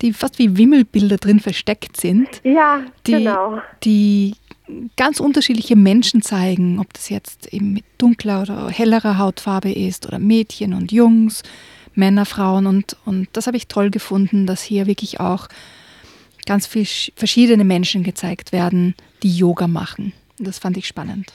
die 0.02 0.12
fast 0.12 0.38
wie 0.38 0.58
Wimmelbilder 0.58 1.16
drin 1.16 1.40
versteckt 1.40 1.96
sind. 1.96 2.28
Ja, 2.44 2.82
die, 3.06 3.12
genau. 3.12 3.60
Die 3.84 4.34
ganz 4.96 5.20
unterschiedliche 5.20 5.76
Menschen 5.76 6.22
zeigen, 6.22 6.78
ob 6.78 6.92
das 6.92 7.08
jetzt 7.08 7.52
eben 7.52 7.72
mit 7.72 7.84
dunkler 7.98 8.42
oder 8.42 8.68
hellerer 8.68 9.18
Hautfarbe 9.18 9.72
ist 9.72 10.06
oder 10.06 10.18
Mädchen 10.18 10.74
und 10.74 10.92
Jungs, 10.92 11.42
Männer, 11.94 12.26
Frauen 12.26 12.66
und, 12.66 12.96
und 13.04 13.28
das 13.32 13.46
habe 13.46 13.56
ich 13.56 13.68
toll 13.68 13.90
gefunden, 13.90 14.46
dass 14.46 14.62
hier 14.62 14.86
wirklich 14.86 15.20
auch 15.20 15.48
ganz 16.46 16.66
viele 16.66 16.86
verschiedene 17.16 17.64
Menschen 17.64 18.02
gezeigt 18.02 18.52
werden, 18.52 18.94
die 19.22 19.36
Yoga 19.36 19.66
machen. 19.66 20.12
Das 20.38 20.58
fand 20.58 20.76
ich 20.76 20.86
spannend. 20.86 21.32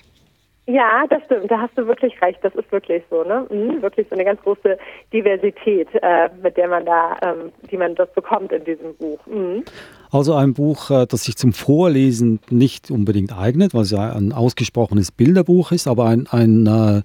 Ja, 0.67 1.05
das 1.09 1.23
stimmt. 1.25 1.49
Da 1.49 1.59
hast 1.59 1.77
du 1.77 1.85
wirklich 1.87 2.21
recht. 2.21 2.39
Das 2.43 2.53
ist 2.55 2.71
wirklich 2.71 3.03
so, 3.09 3.23
ne? 3.23 3.45
Mhm, 3.49 3.81
wirklich 3.81 4.07
so 4.09 4.15
eine 4.15 4.23
ganz 4.23 4.39
große 4.41 4.77
Diversität, 5.11 5.89
äh, 6.01 6.29
mit 6.41 6.55
der 6.55 6.67
man 6.67 6.85
da, 6.85 7.17
ähm, 7.23 7.51
die 7.69 7.77
man 7.77 7.95
dort 7.95 8.13
bekommt 8.13 8.51
in 8.51 8.63
diesem 8.63 8.95
Buch. 8.95 9.19
Mhm. 9.25 9.65
Also 10.11 10.35
ein 10.35 10.53
Buch, 10.53 10.91
äh, 10.91 11.07
das 11.07 11.23
sich 11.23 11.37
zum 11.37 11.53
Vorlesen 11.53 12.39
nicht 12.49 12.91
unbedingt 12.91 13.37
eignet, 13.37 13.73
was 13.73 13.91
ja 13.91 14.11
ein 14.13 14.33
ausgesprochenes 14.33 15.11
Bilderbuch 15.11 15.71
ist, 15.71 15.87
aber 15.87 16.05
ein, 16.05 16.27
ein, 16.27 16.67
äh, 16.67 17.01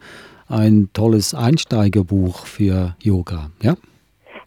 ein 0.49 0.91
tolles 0.93 1.33
Einsteigerbuch 1.33 2.47
für 2.47 2.97
Yoga, 3.01 3.51
ja? 3.63 3.75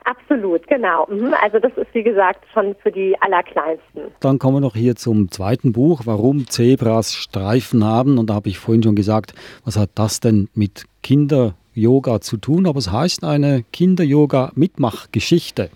Absolut, 0.03 0.67
genau. 0.67 1.07
Mhm. 1.07 1.33
Also 1.41 1.59
das 1.59 1.71
ist 1.77 1.93
wie 1.93 2.03
gesagt 2.03 2.43
schon 2.53 2.75
für 2.81 2.91
die 2.91 3.15
Allerkleinsten. 3.21 4.11
Dann 4.19 4.39
kommen 4.39 4.57
wir 4.57 4.61
noch 4.61 4.75
hier 4.75 4.95
zum 4.95 5.29
zweiten 5.31 5.71
Buch, 5.71 6.01
warum 6.05 6.47
Zebras 6.47 7.13
Streifen 7.13 7.83
haben. 7.85 8.17
Und 8.17 8.29
da 8.29 8.33
habe 8.33 8.49
ich 8.49 8.57
vorhin 8.57 8.81
schon 8.81 8.95
gesagt, 8.95 9.33
was 9.65 9.77
hat 9.77 9.91
das 9.95 10.19
denn 10.19 10.49
mit 10.55 10.85
Kinder-Yoga 11.03 12.21
zu 12.21 12.37
tun? 12.37 12.65
Aber 12.65 12.79
es 12.79 12.91
heißt 12.91 13.23
eine 13.23 13.63
Kinder-Yoga-Mitmachgeschichte. 13.71 15.69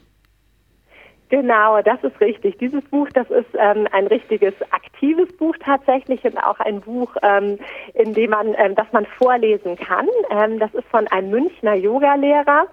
Genau, 1.33 1.81
das 1.81 1.97
ist 2.03 2.21
richtig. 2.21 2.59
Dieses 2.59 2.83
Buch, 2.91 3.09
das 3.15 3.27
ist 3.31 3.49
ähm, 3.57 3.87
ein 3.91 4.05
richtiges 4.05 4.53
aktives 4.69 5.35
Buch 5.35 5.55
tatsächlich 5.65 6.23
und 6.25 6.37
auch 6.37 6.59
ein 6.59 6.79
Buch, 6.79 7.09
ähm, 7.23 7.57
in 7.95 8.13
dem 8.13 8.29
man, 8.29 8.53
ähm, 8.55 8.75
das 8.75 8.85
man 8.91 9.07
vorlesen 9.17 9.75
kann. 9.75 10.07
Ähm, 10.29 10.59
das 10.59 10.71
ist 10.75 10.87
von 10.89 11.07
einem 11.07 11.31
Münchner 11.31 11.73
Yogalehrer, 11.73 12.67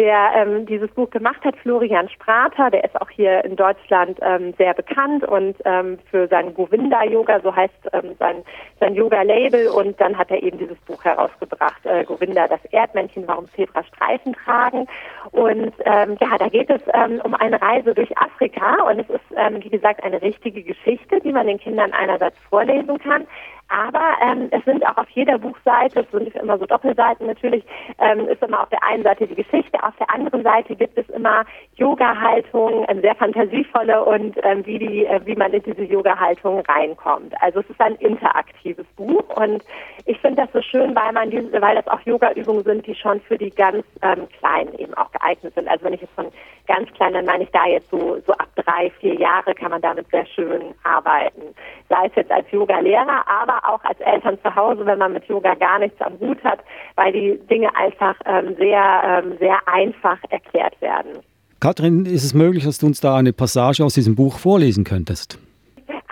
der 0.00 0.32
ähm, 0.34 0.64
dieses 0.64 0.90
Buch 0.92 1.10
gemacht 1.10 1.44
hat, 1.44 1.54
Florian 1.58 2.08
Sprater. 2.08 2.70
Der 2.70 2.84
ist 2.84 2.98
auch 2.98 3.10
hier 3.10 3.44
in 3.44 3.54
Deutschland 3.54 4.18
ähm, 4.22 4.54
sehr 4.56 4.72
bekannt 4.72 5.24
und 5.24 5.56
ähm, 5.66 5.98
für 6.10 6.26
sein 6.28 6.54
Govinda 6.54 7.04
Yoga, 7.04 7.38
so 7.40 7.54
heißt 7.54 7.90
ähm, 7.92 8.14
sein, 8.18 8.36
sein 8.80 8.94
Yoga-Label. 8.94 9.68
Und 9.68 10.00
dann 10.00 10.16
hat 10.16 10.30
er 10.30 10.42
eben 10.42 10.56
dieses 10.56 10.78
Buch 10.86 11.04
herausgebracht, 11.04 11.84
äh, 11.84 12.04
Govinda, 12.04 12.48
das 12.48 12.64
Erdmännchen, 12.70 13.28
warum 13.28 13.46
Zebra 13.50 13.84
Streifen 13.84 14.32
tragen. 14.32 14.86
Und 15.32 15.74
ähm, 15.84 16.16
ja, 16.18 16.38
da 16.38 16.48
geht 16.48 16.70
es 16.70 16.80
ähm, 16.94 17.20
um 17.22 17.34
eine 17.34 17.60
Reise 17.60 17.94
durch 17.94 18.16
Afrika 18.16 18.82
und 18.84 19.00
es 19.00 19.10
ist, 19.10 19.36
ähm, 19.36 19.62
wie 19.62 19.68
gesagt, 19.68 20.02
eine 20.02 20.22
richtige 20.22 20.62
Geschichte, 20.62 21.20
die 21.20 21.32
man 21.32 21.46
den 21.46 21.58
Kindern 21.58 21.92
einerseits 21.92 22.38
vorlesen 22.48 22.98
kann, 23.00 23.26
aber 23.70 24.16
ähm, 24.22 24.48
es 24.50 24.64
sind 24.64 24.84
auch 24.86 24.96
auf 24.96 25.08
jeder 25.10 25.38
Buchseite, 25.38 26.00
es 26.00 26.10
sind 26.10 26.34
immer 26.34 26.58
so 26.58 26.66
Doppelseiten 26.66 27.26
natürlich, 27.26 27.64
ähm, 27.98 28.28
ist 28.28 28.42
immer 28.42 28.62
auf 28.62 28.68
der 28.68 28.82
einen 28.82 29.04
Seite 29.04 29.26
die 29.26 29.36
Geschichte, 29.36 29.82
auf 29.82 29.94
der 29.96 30.12
anderen 30.12 30.42
Seite 30.42 30.74
gibt 30.74 30.98
es 30.98 31.08
immer 31.10 31.44
Yoga-Haltung, 31.76 32.84
ähm, 32.88 33.00
sehr 33.00 33.14
fantasievolle 33.14 34.04
und 34.04 34.36
ähm, 34.42 34.66
wie, 34.66 34.78
die, 34.78 35.06
äh, 35.06 35.20
wie 35.24 35.36
man 35.36 35.52
in 35.52 35.62
diese 35.62 35.84
Yoga-Haltung 35.84 36.60
reinkommt. 36.60 37.32
Also 37.40 37.60
es 37.60 37.70
ist 37.70 37.80
ein 37.80 37.94
interaktives 37.96 38.86
Buch 38.96 39.24
und 39.36 39.62
ich 40.06 40.18
finde 40.18 40.42
das 40.42 40.52
so 40.52 40.60
schön, 40.62 40.94
weil 40.96 41.12
man 41.12 41.30
diese, 41.30 41.62
weil 41.62 41.76
das 41.76 41.86
auch 41.86 42.00
Yoga-Übungen 42.00 42.64
sind, 42.64 42.86
die 42.86 42.94
schon 42.94 43.20
für 43.20 43.38
die 43.38 43.50
ganz 43.50 43.84
ähm, 44.02 44.28
Kleinen 44.38 44.74
eben 44.74 44.94
auch 44.94 45.12
geeignet 45.12 45.54
sind. 45.54 45.68
Also 45.68 45.84
wenn 45.84 45.92
ich 45.92 46.00
jetzt 46.00 46.14
von 46.14 46.26
ganz 46.66 46.90
klein, 46.94 47.12
dann 47.12 47.24
meine 47.24 47.44
ich 47.44 47.50
da 47.50 47.66
jetzt 47.66 47.90
so, 47.90 48.18
so 48.26 48.32
ab 48.32 48.48
drei, 48.56 48.90
vier 49.00 49.14
Jahre 49.14 49.54
kann 49.54 49.70
man 49.70 49.80
damit 49.80 50.08
sehr 50.10 50.26
schön 50.26 50.74
arbeiten. 50.84 51.54
Sei 51.90 52.06
es 52.06 52.12
jetzt 52.14 52.30
als 52.30 52.50
Yoga-Lehrer, 52.50 53.24
aber 53.26 53.68
auch 53.68 53.84
als 53.84 54.00
Eltern 54.00 54.38
zu 54.42 54.54
Hause, 54.54 54.86
wenn 54.86 54.98
man 54.98 55.12
mit 55.12 55.24
Yoga 55.24 55.54
gar 55.54 55.80
nichts 55.80 56.00
am 56.00 56.18
Hut 56.20 56.42
hat, 56.44 56.60
weil 56.94 57.12
die 57.12 57.38
Dinge 57.50 57.68
einfach 57.76 58.14
ähm, 58.24 58.54
sehr, 58.56 59.22
ähm, 59.24 59.36
sehr 59.38 59.58
einfach 59.66 60.18
erklärt 60.30 60.80
werden. 60.80 61.18
Kathrin, 61.58 62.06
ist 62.06 62.24
es 62.24 62.32
möglich, 62.32 62.64
dass 62.64 62.78
du 62.78 62.86
uns 62.86 63.00
da 63.00 63.16
eine 63.16 63.32
Passage 63.32 63.84
aus 63.84 63.94
diesem 63.94 64.14
Buch 64.14 64.38
vorlesen 64.38 64.84
könntest? 64.84 65.38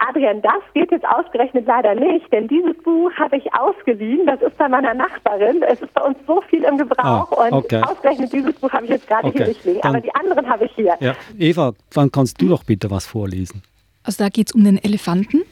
Adrian, 0.08 0.42
das 0.42 0.62
geht 0.74 0.90
jetzt 0.90 1.06
ausgerechnet 1.06 1.66
leider 1.66 1.94
nicht, 1.94 2.32
denn 2.32 2.48
dieses 2.48 2.76
Buch 2.82 3.10
habe 3.18 3.36
ich 3.36 3.52
ausgeliehen. 3.54 4.26
Das 4.26 4.40
ist 4.42 4.56
bei 4.56 4.68
meiner 4.68 4.94
Nachbarin. 4.94 5.62
Es 5.62 5.80
ist 5.80 5.92
bei 5.94 6.02
uns 6.02 6.16
so 6.26 6.40
viel 6.48 6.64
im 6.64 6.78
Gebrauch 6.78 7.30
ah, 7.32 7.48
okay. 7.50 7.76
und 7.76 7.84
ausgerechnet 7.84 8.32
dieses 8.32 8.54
Buch 8.54 8.70
habe 8.72 8.84
ich 8.84 8.90
jetzt 8.90 9.06
gerade 9.06 9.28
okay. 9.28 9.38
hier 9.38 9.48
nicht 9.48 9.64
liegen. 9.64 9.82
Aber 9.82 10.00
die 10.00 10.14
anderen 10.14 10.48
habe 10.48 10.64
ich 10.64 10.72
hier. 10.74 10.96
Ja. 11.00 11.14
Eva, 11.38 11.72
dann 11.94 12.10
kannst 12.10 12.40
du 12.40 12.48
doch 12.48 12.64
bitte 12.64 12.90
was 12.90 13.06
vorlesen. 13.06 13.62
Also 14.02 14.24
da 14.24 14.30
geht 14.30 14.48
es 14.48 14.54
um 14.54 14.64
den 14.64 14.78
Elefanten. 14.82 15.42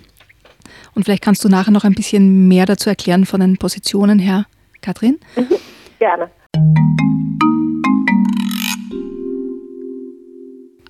Und 0.94 1.04
vielleicht 1.04 1.22
kannst 1.22 1.44
du 1.44 1.48
nachher 1.48 1.70
noch 1.70 1.84
ein 1.84 1.94
bisschen 1.94 2.48
mehr 2.48 2.66
dazu 2.66 2.88
erklären 2.88 3.26
von 3.26 3.40
den 3.40 3.56
Positionen 3.56 4.18
her, 4.18 4.46
Katrin. 4.80 5.18
Mhm. 5.36 5.56
Gerne. 5.98 6.30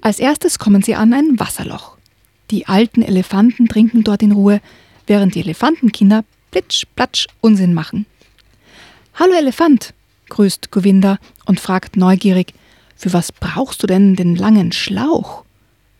Als 0.01 0.21
erstes 0.21 0.59
kommen 0.59 0.83
sie 0.83 0.95
an 0.95 1.13
ein 1.13 1.41
Wasserloch. 1.41 1.97
Die 2.51 2.69
alten 2.69 3.03
Elefanten 3.03 3.67
trinken 3.67 4.05
dort 4.05 4.23
in 4.23 4.33
Ruhe, 4.33 4.61
während 5.07 5.35
die 5.35 5.41
Elefantenkinder 5.41 6.25
plitsch, 6.53 6.85
platsch 6.95 7.27
Unsinn 7.41 7.75
machen. 7.75 8.07
Hallo 9.15 9.33
Elefant, 9.33 9.95
grüßt 10.29 10.71
Govinda 10.71 11.19
und 11.45 11.59
fragt 11.59 11.97
neugierig, 11.97 12.55
für 12.97 13.13
was 13.13 13.33
brauchst 13.33 13.83
du 13.83 13.87
denn 13.87 14.15
den 14.15 14.37
langen 14.37 14.73
Schlauch? 14.73 15.45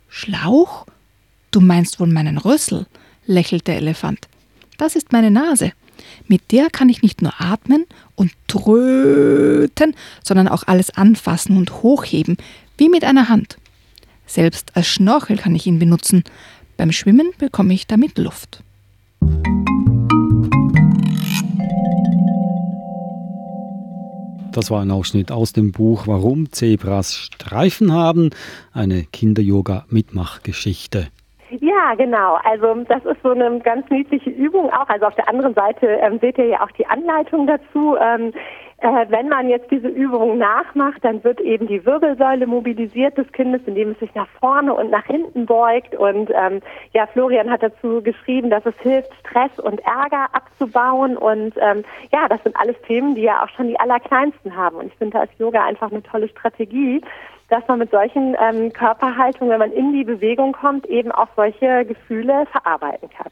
Schlauch? 0.09 0.87
Du 1.51 1.61
meinst 1.61 1.99
wohl 2.01 2.09
meinen 2.09 2.39
Rüssel? 2.39 2.87
Lächelt 3.27 3.67
der 3.67 3.77
Elefant. 3.77 4.29
Das 4.79 4.97
ist 4.97 5.13
meine 5.13 5.31
Nase. 5.31 5.73
Mit 6.29 6.53
der 6.53 6.71
kann 6.71 6.89
ich 6.89 7.03
nicht 7.03 7.23
nur 7.23 7.33
atmen 7.39 7.87
und 8.15 8.33
tröten, 8.49 9.95
sondern 10.23 10.49
auch 10.49 10.65
alles 10.67 10.91
anfassen 10.91 11.57
und 11.57 11.83
hochheben, 11.83 12.37
wie 12.77 12.89
mit 12.89 13.05
einer 13.05 13.29
Hand. 13.29 13.57
Selbst 14.27 14.77
als 14.77 14.89
Schnorchel 14.89 15.37
kann 15.37 15.55
ich 15.55 15.67
ihn 15.67 15.79
benutzen. 15.79 16.25
Beim 16.77 16.93
Schwimmen 16.93 17.31
bekomme 17.39 17.73
ich 17.73 17.87
damit 17.87 18.19
Luft. 18.19 18.63
Das 24.53 24.71
war 24.71 24.81
ein 24.81 24.91
Ausschnitt 24.91 25.31
aus 25.31 25.53
dem 25.53 25.71
Buch 25.71 26.07
Warum 26.07 26.51
Zebras 26.51 27.15
Streifen 27.15 27.93
haben, 27.93 28.31
eine 28.73 29.05
Kinder-Yoga-Mitmachgeschichte. 29.05 31.09
Ja, 31.51 31.95
genau. 31.95 32.39
Also 32.43 32.75
das 32.89 33.05
ist 33.05 33.23
so 33.23 33.31
eine 33.31 33.61
ganz 33.61 33.89
niedliche 33.91 34.31
Übung 34.31 34.73
auch. 34.73 34.89
Also 34.89 35.07
auf 35.07 35.15
der 35.15 35.29
anderen 35.29 35.55
Seite 35.55 35.87
ähm, 35.87 36.19
seht 36.19 36.39
ihr 36.39 36.47
ja 36.47 36.63
auch 36.63 36.71
die 36.73 36.87
Anleitung 36.87 37.47
dazu. 37.47 37.97
Ähm, 37.97 38.33
äh, 38.79 39.07
wenn 39.09 39.29
man 39.29 39.49
jetzt 39.49 39.71
diese 39.71 39.89
Übung 39.89 40.39
nachmacht, 40.39 41.03
dann 41.03 41.23
wird 41.25 41.41
eben 41.41 41.67
die 41.67 41.87
Wirbelsäule 41.87 42.47
mobilisiert 42.47 43.17
des 43.17 43.31
Kindes, 43.33 43.63
indem 43.67 43.93
es 43.93 43.99
sich 44.01 44.15
nach 44.15 44.29
vorne 44.41 44.75
und 44.75 44.91
nach 44.91 45.07
hinten 45.07 45.47
beugt. 45.47 45.95
Und 45.95 46.31
ähm, 46.35 46.61
ja, 46.93 47.07
Florian 47.07 47.51
hat 47.51 47.63
dazu 47.63 48.03
geschrieben, 48.03 48.51
dass 48.51 48.67
es 48.67 48.75
hilft, 48.81 49.11
Stress 49.21 49.59
und 49.61 49.81
Ärger 49.87 50.29
abzubauen. 50.33 51.17
Und 51.17 51.55
ähm, 51.59 51.85
ja, 52.13 52.29
das 52.29 52.43
sind 52.43 52.57
alles 52.57 52.77
Themen, 52.87 53.15
die 53.15 53.23
ja 53.23 53.45
auch 53.45 53.49
schon 53.51 53.69
die 53.69 53.81
Allerkleinsten 53.81 54.57
haben. 54.57 54.77
Und 54.77 54.87
ich 54.89 54.95
finde 54.97 55.19
da 55.19 55.25
ist 55.25 55.39
Yoga 55.39 55.65
einfach 55.65 55.91
eine 55.91 56.03
tolle 56.03 56.29
Strategie 56.29 57.01
dass 57.49 57.63
man 57.69 57.79
mit 57.79 57.91
solchen 57.91 58.37
ähm, 58.41 58.73
Körperhaltungen, 58.73 59.51
wenn 59.51 59.59
man 59.59 59.73
in 59.73 59.93
die 59.93 60.05
Bewegung 60.05 60.53
kommt, 60.53 60.87
eben 60.87 61.13
auch 61.13 61.29
solche 61.37 61.85
Gefühle 61.85 62.47
verarbeiten 62.51 63.09
kann. 63.11 63.31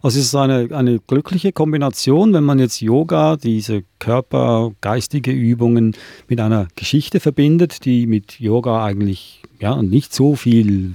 Also 0.00 0.20
es 0.20 0.26
ist 0.26 0.34
eine, 0.34 0.68
eine 0.72 1.00
glückliche 1.00 1.52
Kombination, 1.52 2.32
wenn 2.32 2.44
man 2.44 2.58
jetzt 2.58 2.80
Yoga, 2.80 3.36
diese 3.36 3.82
körpergeistige 3.98 5.32
Übungen 5.32 5.96
mit 6.28 6.40
einer 6.40 6.68
Geschichte 6.76 7.18
verbindet, 7.18 7.84
die 7.84 8.06
mit 8.06 8.38
Yoga 8.38 8.84
eigentlich 8.84 9.42
ja, 9.58 9.82
nicht 9.82 10.14
so 10.14 10.36
viel 10.36 10.94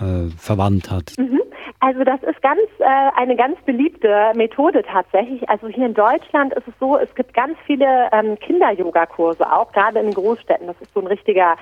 äh, 0.00 0.28
verwandt 0.36 0.90
hat. 0.90 1.12
Mhm. 1.16 1.39
Also 1.82 2.04
das 2.04 2.22
ist 2.22 2.42
ganz 2.42 2.60
äh, 2.78 2.84
eine 3.16 3.36
ganz 3.36 3.58
beliebte 3.62 4.32
Methode 4.34 4.82
tatsächlich. 4.82 5.48
Also 5.48 5.68
hier 5.68 5.86
in 5.86 5.94
Deutschland 5.94 6.52
ist 6.52 6.68
es 6.68 6.74
so, 6.78 6.98
es 6.98 7.12
gibt 7.14 7.32
ganz 7.32 7.56
viele 7.64 8.10
ähm, 8.12 8.38
Kinder-Yoga-Kurse, 8.38 9.50
auch 9.50 9.72
gerade 9.72 9.98
in 10.00 10.12
Großstädten. 10.12 10.66
Das 10.66 10.78
ist 10.82 10.92
so 10.92 11.00
ein 11.00 11.06
richtiger 11.06 11.56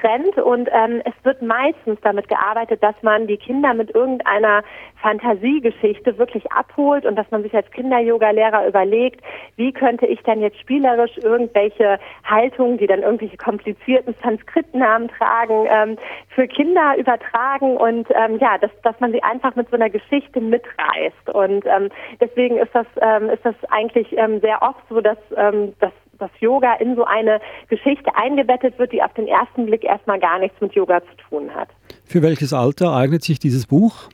Trend 0.00 0.36
und 0.36 0.68
ähm, 0.72 1.00
es 1.06 1.14
wird 1.24 1.40
meistens 1.40 1.98
damit 2.02 2.28
gearbeitet, 2.28 2.82
dass 2.82 2.94
man 3.02 3.26
die 3.26 3.38
Kinder 3.38 3.72
mit 3.72 3.94
irgendeiner 3.94 4.62
Fantasiegeschichte 5.00 6.18
wirklich 6.18 6.50
abholt 6.52 7.06
und 7.06 7.16
dass 7.16 7.30
man 7.30 7.42
sich 7.42 7.54
als 7.54 7.70
Kinder-Yoga-Lehrer 7.70 8.66
überlegt, 8.68 9.22
wie 9.56 9.72
könnte 9.72 10.06
ich 10.06 10.22
denn 10.22 10.40
jetzt 10.40 10.60
spielerisch 10.60 11.16
irgendwelche 11.18 11.98
Haltungen, 12.24 12.78
die 12.78 12.86
dann 12.86 13.02
irgendwelche 13.02 13.36
komplizierten 13.36 14.14
Sanskrit-Namen 14.22 15.08
tragen, 15.08 15.66
ähm, 15.68 15.96
für 16.28 16.46
Kinder 16.46 16.94
übertragen 16.98 17.76
und 17.76 18.08
ähm, 18.10 18.38
ja, 18.38 18.58
dass, 18.58 18.70
dass 18.82 18.98
man 19.00 19.12
sie 19.12 19.22
einfach 19.22 19.54
mit 19.56 19.61
mit 19.62 19.70
so 19.70 19.76
einer 19.76 19.90
Geschichte 19.90 20.40
mitreißt. 20.40 21.30
Und 21.32 21.64
ähm, 21.66 21.88
deswegen 22.20 22.58
ist 22.58 22.74
das, 22.74 22.86
ähm, 23.00 23.30
ist 23.30 23.44
das 23.44 23.54
eigentlich 23.70 24.08
ähm, 24.16 24.40
sehr 24.40 24.60
oft 24.60 24.82
so, 24.88 25.00
dass, 25.00 25.18
ähm, 25.36 25.74
dass 25.80 25.92
dass 26.18 26.30
Yoga 26.38 26.74
in 26.74 26.94
so 26.94 27.04
eine 27.04 27.40
Geschichte 27.68 28.14
eingebettet 28.14 28.78
wird, 28.78 28.92
die 28.92 29.02
auf 29.02 29.12
den 29.14 29.26
ersten 29.26 29.66
Blick 29.66 29.82
erstmal 29.82 30.20
gar 30.20 30.38
nichts 30.38 30.60
mit 30.60 30.72
Yoga 30.72 31.00
zu 31.00 31.16
tun 31.28 31.52
hat. 31.52 31.68
Für 32.04 32.22
welches 32.22 32.52
Alter 32.52 32.94
eignet 32.94 33.24
sich 33.24 33.40
dieses 33.40 33.66
Buch? 33.66 34.08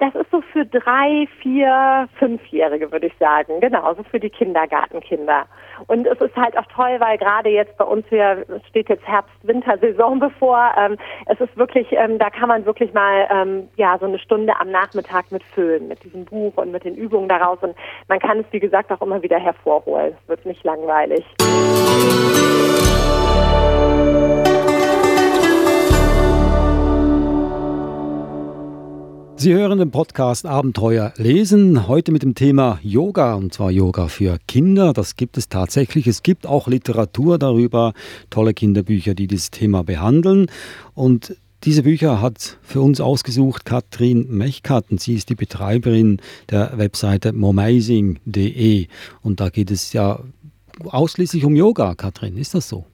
Das 0.00 0.14
ist 0.14 0.30
so 0.30 0.40
für 0.40 0.64
drei, 0.64 1.28
vier, 1.42 2.08
fünfjährige, 2.18 2.90
würde 2.90 3.08
ich 3.08 3.12
sagen. 3.18 3.60
Genau, 3.60 3.94
so 3.94 4.02
für 4.02 4.18
die 4.18 4.30
Kindergartenkinder. 4.30 5.44
Und 5.88 6.06
es 6.06 6.18
ist 6.22 6.34
halt 6.36 6.56
auch 6.56 6.64
toll, 6.74 6.96
weil 7.00 7.18
gerade 7.18 7.50
jetzt 7.50 7.76
bei 7.76 7.84
uns 7.84 8.06
hier 8.08 8.46
steht 8.70 8.88
jetzt 8.88 9.06
Herbst-Wintersaison 9.06 10.18
bevor. 10.20 10.72
Ähm, 10.78 10.96
es 11.26 11.38
ist 11.38 11.54
wirklich, 11.58 11.86
ähm, 11.92 12.18
da 12.18 12.30
kann 12.30 12.48
man 12.48 12.64
wirklich 12.64 12.94
mal 12.94 13.28
ähm, 13.30 13.68
ja 13.76 13.98
so 13.98 14.06
eine 14.06 14.18
Stunde 14.18 14.58
am 14.58 14.70
Nachmittag 14.70 15.30
mitfüllen 15.30 15.88
mit 15.88 16.02
diesem 16.02 16.24
Buch 16.24 16.56
und 16.56 16.72
mit 16.72 16.84
den 16.84 16.94
Übungen 16.94 17.28
daraus. 17.28 17.58
Und 17.60 17.76
man 18.08 18.18
kann 18.20 18.40
es 18.40 18.46
wie 18.52 18.60
gesagt 18.60 18.90
auch 18.90 19.02
immer 19.02 19.22
wieder 19.22 19.38
hervorholen. 19.38 20.14
Es 20.22 20.28
wird 20.28 20.46
nicht 20.46 20.64
langweilig. 20.64 21.26
Sie 29.40 29.54
hören 29.54 29.78
den 29.78 29.90
Podcast 29.90 30.44
Abenteuer 30.44 31.14
lesen, 31.16 31.88
heute 31.88 32.12
mit 32.12 32.22
dem 32.22 32.34
Thema 32.34 32.78
Yoga, 32.82 33.32
und 33.36 33.54
zwar 33.54 33.70
Yoga 33.70 34.08
für 34.08 34.36
Kinder. 34.46 34.92
Das 34.92 35.16
gibt 35.16 35.38
es 35.38 35.48
tatsächlich. 35.48 36.06
Es 36.06 36.22
gibt 36.22 36.46
auch 36.46 36.68
Literatur 36.68 37.38
darüber, 37.38 37.94
tolle 38.28 38.52
Kinderbücher, 38.52 39.14
die 39.14 39.28
dieses 39.28 39.50
Thema 39.50 39.82
behandeln. 39.82 40.50
Und 40.92 41.38
diese 41.64 41.84
Bücher 41.84 42.20
hat 42.20 42.58
für 42.60 42.82
uns 42.82 43.00
ausgesucht 43.00 43.64
Katrin 43.64 44.26
Mechkat 44.28 44.90
und 44.90 45.00
sie 45.00 45.14
ist 45.14 45.30
die 45.30 45.36
Betreiberin 45.36 46.20
der 46.50 46.76
Webseite 46.76 47.32
momazing.de. 47.32 48.88
Und 49.22 49.40
da 49.40 49.48
geht 49.48 49.70
es 49.70 49.94
ja 49.94 50.20
ausschließlich 50.84 51.46
um 51.46 51.56
Yoga, 51.56 51.94
Katrin. 51.94 52.36
Ist 52.36 52.52
das 52.52 52.68
so? 52.68 52.84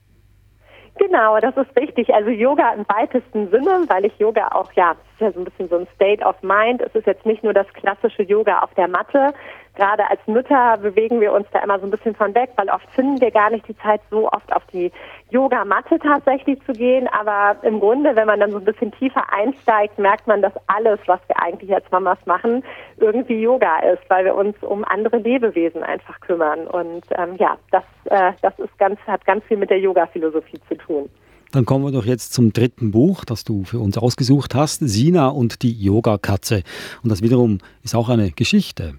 Genau, 0.97 1.39
das 1.39 1.55
ist 1.57 1.75
richtig. 1.77 2.13
Also 2.13 2.29
Yoga 2.29 2.73
im 2.73 2.85
weitesten 2.89 3.49
Sinne, 3.49 3.85
weil 3.87 4.05
ich 4.05 4.17
Yoga 4.17 4.49
auch, 4.49 4.71
ja, 4.73 4.91
ist 4.91 5.21
ja 5.21 5.31
so 5.31 5.39
ein 5.39 5.45
bisschen 5.45 5.69
so 5.69 5.77
ein 5.77 5.87
State 5.95 6.23
of 6.23 6.35
Mind. 6.41 6.81
Es 6.81 6.93
ist 6.95 7.05
jetzt 7.05 7.25
nicht 7.25 7.43
nur 7.43 7.53
das 7.53 7.67
klassische 7.73 8.23
Yoga 8.23 8.59
auf 8.59 8.73
der 8.75 8.87
Matte. 8.87 9.33
Gerade 9.77 10.09
als 10.09 10.19
Mütter 10.25 10.77
bewegen 10.77 11.21
wir 11.21 11.31
uns 11.31 11.45
da 11.53 11.59
immer 11.59 11.79
so 11.79 11.85
ein 11.85 11.91
bisschen 11.91 12.15
von 12.15 12.33
weg, 12.33 12.49
weil 12.55 12.67
oft 12.69 12.89
finden 12.95 13.21
wir 13.21 13.29
gar 13.29 13.51
nicht 13.51 13.67
die 13.67 13.77
Zeit, 13.77 14.01
so 14.09 14.27
oft 14.31 14.51
auf 14.51 14.63
die 14.73 14.91
Yogamatte 15.29 15.99
tatsächlich 15.99 16.59
zu 16.65 16.73
gehen. 16.73 17.07
Aber 17.09 17.63
im 17.63 17.79
Grunde, 17.79 18.15
wenn 18.15 18.25
man 18.25 18.39
dann 18.39 18.49
so 18.49 18.57
ein 18.57 18.65
bisschen 18.65 18.91
tiefer 18.93 19.31
einsteigt, 19.31 19.99
merkt 19.99 20.25
man, 20.25 20.41
dass 20.41 20.53
alles, 20.65 20.99
was 21.05 21.19
wir 21.27 21.39
eigentlich 21.39 21.71
als 21.71 21.85
Mamas 21.91 22.17
machen, 22.25 22.63
irgendwie 22.97 23.39
Yoga 23.39 23.77
ist, 23.93 24.01
weil 24.09 24.25
wir 24.25 24.33
uns 24.33 24.55
um 24.61 24.83
andere 24.83 25.17
Lebewesen 25.17 25.83
einfach 25.83 26.19
kümmern. 26.21 26.65
Und 26.65 27.03
ähm, 27.15 27.35
ja, 27.37 27.55
das, 27.69 27.83
äh, 28.05 28.31
das 28.41 28.57
ist 28.57 28.75
ganz, 28.79 28.99
hat 29.05 29.25
ganz 29.25 29.43
viel 29.45 29.57
mit 29.57 29.69
der 29.69 29.79
Yoga-Philosophie 29.79 30.59
zu 30.67 30.75
tun. 30.75 31.07
Dann 31.51 31.65
kommen 31.65 31.85
wir 31.85 31.91
doch 31.91 32.05
jetzt 32.05 32.33
zum 32.33 32.51
dritten 32.51 32.89
Buch, 32.89 33.25
das 33.25 33.43
du 33.43 33.63
für 33.63 33.77
uns 33.77 33.99
ausgesucht 33.99 34.55
hast, 34.55 34.79
Sina 34.79 35.29
und 35.29 35.61
die 35.61 35.71
Yogakatze. 35.71 36.63
Und 37.03 37.11
das 37.11 37.21
wiederum 37.21 37.59
ist 37.83 37.93
auch 37.93 38.09
eine 38.09 38.31
Geschichte. 38.31 38.95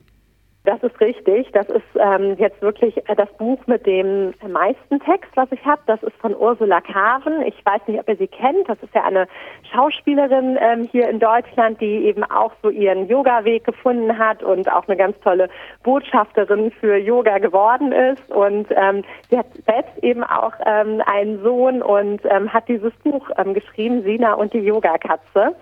Das 0.68 0.82
ist 0.82 1.00
richtig. 1.00 1.50
Das 1.52 1.66
ist 1.70 1.82
ähm, 1.98 2.36
jetzt 2.38 2.60
wirklich 2.60 2.94
äh, 3.08 3.16
das 3.16 3.32
Buch 3.38 3.58
mit 3.66 3.86
dem 3.86 4.34
meisten 4.46 5.00
Text, 5.00 5.30
was 5.34 5.50
ich 5.50 5.64
habe. 5.64 5.80
Das 5.86 6.02
ist 6.02 6.14
von 6.16 6.36
Ursula 6.36 6.82
Carven. 6.82 7.40
Ich 7.46 7.64
weiß 7.64 7.80
nicht, 7.86 7.98
ob 7.98 8.06
ihr 8.06 8.16
sie 8.16 8.26
kennt. 8.26 8.68
Das 8.68 8.76
ist 8.82 8.94
ja 8.94 9.02
eine 9.04 9.26
Schauspielerin 9.72 10.58
ähm, 10.60 10.86
hier 10.92 11.08
in 11.08 11.20
Deutschland, 11.20 11.80
die 11.80 12.04
eben 12.04 12.22
auch 12.22 12.52
so 12.62 12.68
ihren 12.68 13.08
Yoga-Weg 13.08 13.64
gefunden 13.64 14.18
hat 14.18 14.42
und 14.42 14.70
auch 14.70 14.86
eine 14.86 14.98
ganz 14.98 15.18
tolle 15.20 15.48
Botschafterin 15.84 16.70
für 16.70 16.98
Yoga 16.98 17.38
geworden 17.38 17.92
ist. 17.92 18.30
Und 18.30 18.66
ähm, 18.72 19.04
sie 19.30 19.38
hat 19.38 19.46
selbst 19.64 19.96
eben 20.04 20.22
auch 20.22 20.52
ähm, 20.66 21.02
einen 21.06 21.42
Sohn 21.42 21.80
und 21.80 22.20
ähm, 22.26 22.52
hat 22.52 22.68
dieses 22.68 22.92
Buch 23.04 23.30
ähm, 23.38 23.54
geschrieben, 23.54 24.02
Sina 24.02 24.34
und 24.34 24.52
die 24.52 24.58
Yogakatze 24.58 25.54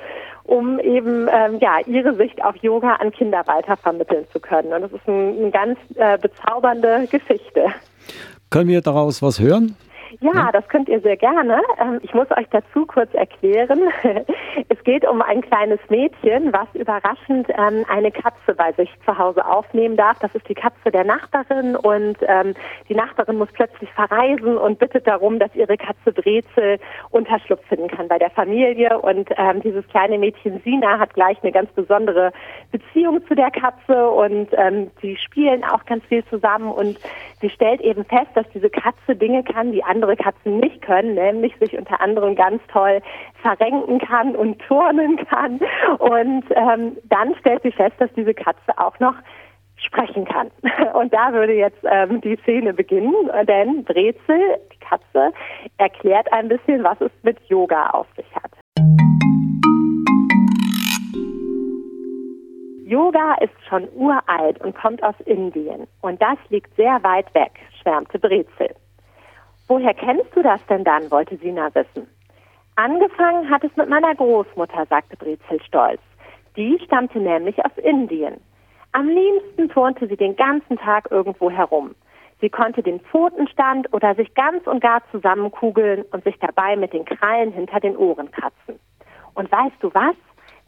um 0.47 0.79
eben 0.79 1.29
ähm, 1.29 1.59
ja 1.61 1.79
ihre 1.87 2.15
Sicht 2.17 2.43
auf 2.45 2.57
Yoga 2.57 2.95
an 2.95 3.12
Kinder 3.12 3.43
weitervermitteln 3.47 4.26
zu 4.33 4.41
können. 4.41 4.73
Und 4.73 4.83
das 4.83 4.93
ist 4.93 5.07
ein, 5.09 5.38
eine 5.38 5.50
ganz 5.50 5.79
äh, 5.97 6.19
bezaubernde 6.19 7.07
Geschichte. 7.11 7.67
Können 8.50 8.69
wir 8.69 8.81
daraus 8.81 9.23
was 9.23 9.41
hören? 9.41 9.76
Ja, 10.21 10.51
das 10.53 10.67
könnt 10.69 10.89
ihr 10.89 11.01
sehr 11.01 11.17
gerne. 11.17 11.61
Ähm, 11.79 12.01
ich 12.03 12.15
muss 12.15 12.31
euch 12.31 12.47
dazu 12.51 12.87
kurz 12.87 13.13
erklären. 13.15 13.81
Es 14.69 14.83
geht 14.85 15.07
um 15.07 15.21
ein 15.21 15.43
kleines 15.43 15.79
Mädchen, 15.91 16.53
was 16.53 16.67
überraschend 16.75 17.47
ähm, 17.51 17.85
eine 17.89 18.11
Katze 18.11 18.55
bei 18.57 18.73
sich 18.73 18.91
zu 19.05 19.17
Hause 19.17 19.45
aufnehmen 19.45 19.97
darf. 19.97 20.19
Das 20.21 20.35
ist 20.35 20.49
die 20.49 20.55
Katze 20.55 20.91
der 20.91 21.05
Nachbarin 21.05 21.77
und 21.77 22.17
ähm, 22.23 22.55
die 22.89 22.95
Nachbarin 22.95 23.37
muss 23.37 23.53
plötzlich 23.53 23.91
verreisen 23.93 24.57
und 24.57 24.79
bittet 24.79 25.07
darum, 25.07 25.39
dass 25.39 25.55
ihre 25.55 25.77
Katze 25.77 26.11
Brezel 26.13 26.79
Unterschlupf 27.11 27.65
finden 27.67 27.89
kann 27.89 28.09
bei 28.09 28.19
der 28.19 28.31
Familie. 28.31 28.99
Und 28.99 29.29
dieses 29.63 29.87
kleine 29.89 30.19
Mädchen 30.19 30.61
Sina 30.63 30.99
hat 30.99 31.15
gleich 31.15 31.37
eine 31.43 31.52
ganz 31.52 31.71
besondere 31.73 32.33
Beziehung 32.73 33.25
zu 33.26 33.35
der 33.35 33.50
Katze 33.50 34.09
und 34.09 34.49
sie 35.02 35.17
spielen 35.17 35.65
auch 35.65 35.85
ganz 35.85 36.05
viel 36.07 36.25
zusammen 36.26 36.71
und 36.71 36.99
sie 37.41 37.50
stellt 37.50 37.81
eben 37.81 38.05
fest, 38.05 38.31
dass 38.35 38.49
diese 38.55 38.71
Katze 38.71 39.17
Dinge 39.17 39.45
kann, 39.45 39.73
die 39.73 39.85
andere 39.85 40.05
andere 40.06 40.16
Katzen 40.16 40.60
nicht 40.60 40.82
können, 40.82 41.14
nämlich 41.14 41.56
sich 41.58 41.76
unter 41.76 42.00
anderem 42.00 42.36
ganz 42.36 42.62
toll 42.69 43.00
verrenken 43.42 43.99
kann 43.99 44.36
und 44.36 44.60
turnen 44.60 45.16
kann. 45.26 45.60
Und 45.99 46.45
ähm, 46.50 46.97
dann 47.04 47.34
stellt 47.40 47.62
sie 47.62 47.73
fest, 47.73 47.95
dass 47.99 48.12
diese 48.14 48.34
Katze 48.34 48.76
auch 48.76 48.99
noch 49.00 49.14
sprechen 49.76 50.25
kann. 50.25 50.50
Und 50.95 51.12
da 51.12 51.32
würde 51.32 51.52
jetzt 51.52 51.78
ähm, 51.84 52.21
die 52.23 52.36
Szene 52.42 52.73
beginnen, 52.73 53.14
denn 53.47 53.84
Brezel, 53.84 54.40
die 54.73 54.78
Katze, 54.78 55.34
erklärt 55.76 56.32
ein 56.32 56.49
bisschen, 56.49 56.82
was 56.82 56.99
es 57.00 57.10
mit 57.23 57.38
Yoga 57.49 57.90
auf 57.90 58.06
sich 58.16 58.26
hat. 58.34 58.50
Yoga 62.86 63.34
ist 63.40 63.52
schon 63.69 63.86
uralt 63.95 64.60
und 64.60 64.75
kommt 64.75 65.02
aus 65.02 65.16
Indien. 65.26 65.86
Und 66.00 66.23
das 66.23 66.38
liegt 66.49 66.75
sehr 66.76 67.02
weit 67.02 67.32
weg, 67.34 67.52
schwärmte 67.82 68.19
Brezel. 68.19 68.75
Woher 69.69 69.95
kennst 69.95 70.35
du 70.35 70.43
das 70.43 70.61
denn 70.67 70.85
dann? 70.85 71.11
wollte 71.11 71.37
Sina 71.37 71.75
wissen. 71.75 72.07
Angefangen 72.76 73.50
hat 73.50 73.65
es 73.65 73.75
mit 73.76 73.89
meiner 73.89 74.15
Großmutter, 74.15 74.87
sagte 74.87 75.17
Brezel 75.17 75.61
stolz. 75.67 76.00
Die 76.57 76.79
stammte 76.85 77.19
nämlich 77.19 77.59
aus 77.65 77.76
Indien. 77.79 78.41
Am 78.93 79.09
liebsten 79.09 79.69
turnte 79.69 80.07
sie 80.07 80.17
den 80.17 80.37
ganzen 80.37 80.76
Tag 80.79 81.11
irgendwo 81.11 81.50
herum. 81.50 81.95
Sie 82.41 82.50
konnte 82.50 82.83
den 82.83 83.00
Pfotenstand 83.00 83.93
oder 83.93 84.15
sich 84.15 84.35
ganz 84.35 84.67
und 84.67 84.81
gar 84.81 85.02
zusammenkugeln 85.11 86.05
und 86.13 86.23
sich 86.25 86.39
dabei 86.39 86.76
mit 86.76 86.93
den 86.93 87.05
Krallen 87.05 87.52
hinter 87.52 87.81
den 87.81 87.97
Ohren 87.97 88.31
kratzen. 88.31 88.79
Und 89.35 89.50
weißt 89.50 89.76
du 89.81 89.93
was? 89.95 90.15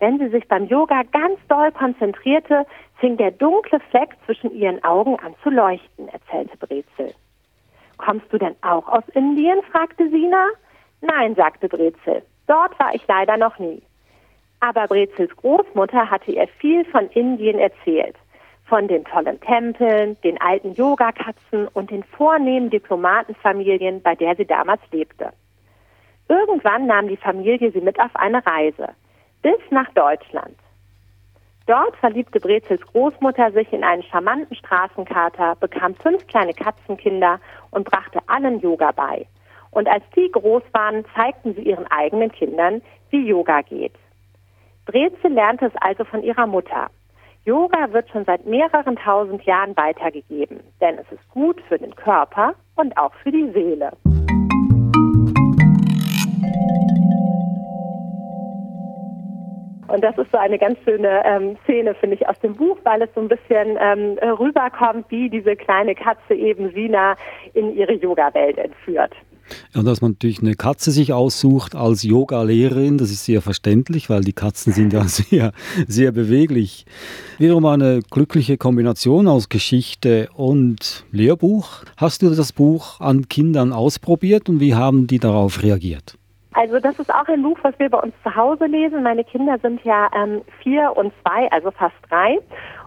Wenn 0.00 0.18
sie 0.18 0.28
sich 0.28 0.46
beim 0.48 0.66
Yoga 0.66 1.02
ganz 1.12 1.38
doll 1.48 1.72
konzentrierte, 1.72 2.66
fing 2.96 3.16
der 3.16 3.32
dunkle 3.32 3.80
Fleck 3.90 4.10
zwischen 4.24 4.50
ihren 4.52 4.82
Augen 4.84 5.18
an 5.20 5.34
zu 5.42 5.50
leuchten, 5.50 6.08
erzählte 6.08 6.56
Brezel. 6.56 7.14
Kommst 7.98 8.32
du 8.32 8.38
denn 8.38 8.56
auch 8.62 8.88
aus 8.88 9.04
Indien? 9.14 9.60
fragte 9.70 10.08
Sina. 10.08 10.46
Nein, 11.00 11.34
sagte 11.34 11.68
Brezel. 11.68 12.22
Dort 12.46 12.78
war 12.78 12.94
ich 12.94 13.06
leider 13.06 13.36
noch 13.36 13.58
nie. 13.58 13.82
Aber 14.60 14.86
Brezels 14.86 15.36
Großmutter 15.36 16.10
hatte 16.10 16.32
ihr 16.32 16.48
viel 16.48 16.84
von 16.86 17.08
Indien 17.10 17.58
erzählt. 17.58 18.16
Von 18.64 18.88
den 18.88 19.04
tollen 19.04 19.40
Tempeln, 19.40 20.16
den 20.22 20.40
alten 20.40 20.74
Yogakatzen 20.74 21.68
und 21.68 21.90
den 21.90 22.02
vornehmen 22.02 22.70
Diplomatenfamilien, 22.70 24.02
bei 24.02 24.14
der 24.14 24.36
sie 24.36 24.46
damals 24.46 24.80
lebte. 24.90 25.32
Irgendwann 26.28 26.86
nahm 26.86 27.08
die 27.08 27.16
Familie 27.16 27.70
sie 27.70 27.80
mit 27.80 27.98
auf 28.00 28.14
eine 28.14 28.44
Reise. 28.44 28.88
Bis 29.42 29.58
nach 29.70 29.88
Deutschland. 29.94 30.56
Dort 31.68 31.94
verliebte 31.98 32.40
Brezels 32.40 32.80
Großmutter 32.80 33.52
sich 33.52 33.70
in 33.74 33.84
einen 33.84 34.02
charmanten 34.02 34.56
Straßenkater, 34.56 35.54
bekam 35.56 35.94
fünf 35.96 36.26
kleine 36.26 36.54
Katzenkinder 36.54 37.40
und 37.70 37.84
brachte 37.84 38.20
allen 38.26 38.58
Yoga 38.60 38.90
bei. 38.92 39.26
Und 39.70 39.86
als 39.86 40.02
die 40.16 40.32
groß 40.32 40.62
waren, 40.72 41.04
zeigten 41.14 41.54
sie 41.54 41.60
ihren 41.60 41.86
eigenen 41.88 42.32
Kindern, 42.32 42.80
wie 43.10 43.28
Yoga 43.28 43.60
geht. 43.60 43.92
Brezel 44.86 45.30
lernte 45.30 45.66
es 45.66 45.76
also 45.82 46.04
von 46.04 46.22
ihrer 46.22 46.46
Mutter. 46.46 46.88
Yoga 47.44 47.92
wird 47.92 48.08
schon 48.08 48.24
seit 48.24 48.46
mehreren 48.46 48.96
tausend 48.96 49.42
Jahren 49.42 49.76
weitergegeben, 49.76 50.60
denn 50.80 50.96
es 50.96 51.12
ist 51.12 51.28
gut 51.28 51.60
für 51.68 51.76
den 51.76 51.94
Körper 51.94 52.54
und 52.76 52.96
auch 52.96 53.12
für 53.22 53.30
die 53.30 53.50
Seele. 53.52 53.92
Und 59.88 60.02
das 60.02 60.16
ist 60.18 60.30
so 60.30 60.38
eine 60.38 60.58
ganz 60.58 60.78
schöne 60.84 61.22
ähm, 61.24 61.56
Szene, 61.64 61.94
finde 61.94 62.16
ich, 62.16 62.28
aus 62.28 62.38
dem 62.40 62.54
Buch, 62.54 62.78
weil 62.84 63.02
es 63.02 63.10
so 63.14 63.20
ein 63.20 63.28
bisschen 63.28 63.78
ähm, 63.80 64.18
rüberkommt, 64.38 65.06
wie 65.08 65.30
diese 65.30 65.56
kleine 65.56 65.94
Katze 65.94 66.34
eben 66.34 66.70
Sina 66.72 67.16
in 67.54 67.74
ihre 67.74 67.94
Yoga-Welt 67.94 68.58
entführt. 68.58 69.12
Ja, 69.74 69.82
dass 69.82 70.00
man 70.00 70.12
natürlich 70.12 70.40
eine 70.40 70.54
Katze 70.54 70.90
sich 70.90 71.12
aussucht 71.12 71.74
als 71.74 72.02
Yoga-Lehrerin, 72.02 72.98
das 72.98 73.10
ist 73.10 73.24
sehr 73.24 73.42
verständlich, 73.42 74.10
weil 74.10 74.22
die 74.22 74.32
Katzen 74.32 74.72
sind 74.72 74.92
ja 74.92 75.04
sehr, 75.06 75.52
sehr 75.86 76.12
beweglich. 76.12 76.84
Wiederum 77.38 77.64
eine 77.66 78.00
glückliche 78.10 78.58
Kombination 78.58 79.26
aus 79.28 79.48
Geschichte 79.48 80.28
und 80.34 81.06
Lehrbuch. 81.12 81.84
Hast 81.96 82.22
du 82.22 82.30
das 82.30 82.52
Buch 82.52 83.00
an 83.00 83.28
Kindern 83.28 83.72
ausprobiert 83.72 84.48
und 84.48 84.60
wie 84.60 84.74
haben 84.74 85.06
die 85.06 85.18
darauf 85.18 85.62
reagiert? 85.62 86.17
Also 86.58 86.80
das 86.80 86.98
ist 86.98 87.14
auch 87.14 87.28
ein 87.28 87.40
Buch, 87.40 87.56
was 87.62 87.78
wir 87.78 87.88
bei 87.88 87.98
uns 87.98 88.12
zu 88.24 88.34
Hause 88.34 88.66
lesen. 88.66 89.04
Meine 89.04 89.22
Kinder 89.22 89.58
sind 89.62 89.80
ja 89.84 90.10
ähm, 90.12 90.42
vier 90.60 90.92
und 90.96 91.12
zwei, 91.22 91.48
also 91.52 91.70
fast 91.70 91.94
drei. 92.10 92.40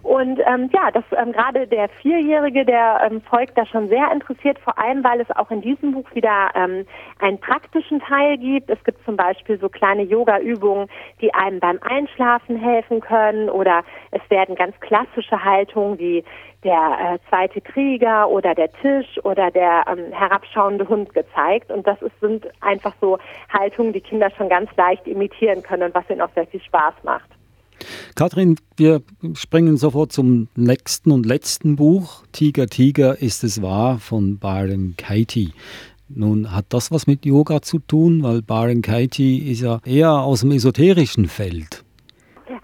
Und 0.03 0.39
ähm, 0.39 0.69
ja, 0.73 0.89
das 0.91 1.03
ähm, 1.15 1.31
gerade 1.31 1.67
der 1.67 1.87
Vierjährige, 2.01 2.65
der 2.65 3.07
ähm, 3.09 3.21
folgt 3.21 3.57
da 3.57 3.65
schon 3.65 3.87
sehr 3.87 4.11
interessiert, 4.11 4.57
vor 4.59 4.77
allem 4.79 5.03
weil 5.03 5.21
es 5.21 5.29
auch 5.35 5.51
in 5.51 5.61
diesem 5.61 5.91
Buch 5.91 6.09
wieder 6.15 6.49
ähm, 6.55 6.85
einen 7.19 7.39
praktischen 7.39 7.99
Teil 7.99 8.37
gibt. 8.37 8.69
Es 8.69 8.83
gibt 8.83 9.03
zum 9.05 9.15
Beispiel 9.15 9.59
so 9.59 9.69
kleine 9.69 10.01
Yoga-Übungen, 10.03 10.87
die 11.21 11.33
einem 11.33 11.59
beim 11.59 11.79
Einschlafen 11.81 12.57
helfen 12.57 12.99
können, 12.99 13.49
oder 13.49 13.83
es 14.09 14.21
werden 14.29 14.55
ganz 14.55 14.79
klassische 14.79 15.43
Haltungen 15.43 15.99
wie 15.99 16.23
der 16.63 16.97
äh, 16.99 17.29
zweite 17.29 17.61
Krieger 17.61 18.29
oder 18.29 18.55
der 18.55 18.71
Tisch 18.71 19.19
oder 19.23 19.51
der 19.51 19.85
ähm, 19.87 20.11
herabschauende 20.11 20.87
Hund 20.87 21.13
gezeigt. 21.13 21.71
Und 21.71 21.85
das 21.85 22.01
ist, 22.01 22.19
sind 22.19 22.47
einfach 22.61 22.93
so 23.01 23.19
Haltungen, 23.51 23.93
die 23.93 24.01
Kinder 24.01 24.29
schon 24.31 24.49
ganz 24.49 24.69
leicht 24.77 25.07
imitieren 25.07 25.61
können 25.63 25.83
und 25.83 25.95
was 25.95 26.09
ihnen 26.09 26.21
auch 26.21 26.33
sehr 26.33 26.47
viel 26.47 26.61
Spaß 26.61 26.95
macht. 27.03 27.29
Kathrin, 28.15 28.57
wir 28.77 29.01
springen 29.35 29.77
sofort 29.77 30.11
zum 30.11 30.47
nächsten 30.55 31.11
und 31.11 31.25
letzten 31.25 31.75
Buch. 31.75 32.23
Tiger, 32.31 32.67
Tiger, 32.67 33.21
ist 33.21 33.43
es 33.43 33.61
wahr 33.61 33.99
von 33.99 34.37
Byron 34.39 34.95
Katie. 34.97 35.53
Nun 36.09 36.53
hat 36.53 36.65
das 36.69 36.91
was 36.91 37.07
mit 37.07 37.25
Yoga 37.25 37.61
zu 37.61 37.79
tun, 37.79 38.23
weil 38.23 38.41
Byron 38.41 38.81
Katie 38.81 39.51
ist 39.51 39.61
ja 39.61 39.79
eher 39.85 40.11
aus 40.11 40.41
dem 40.41 40.51
esoterischen 40.51 41.27
Feld. 41.27 41.83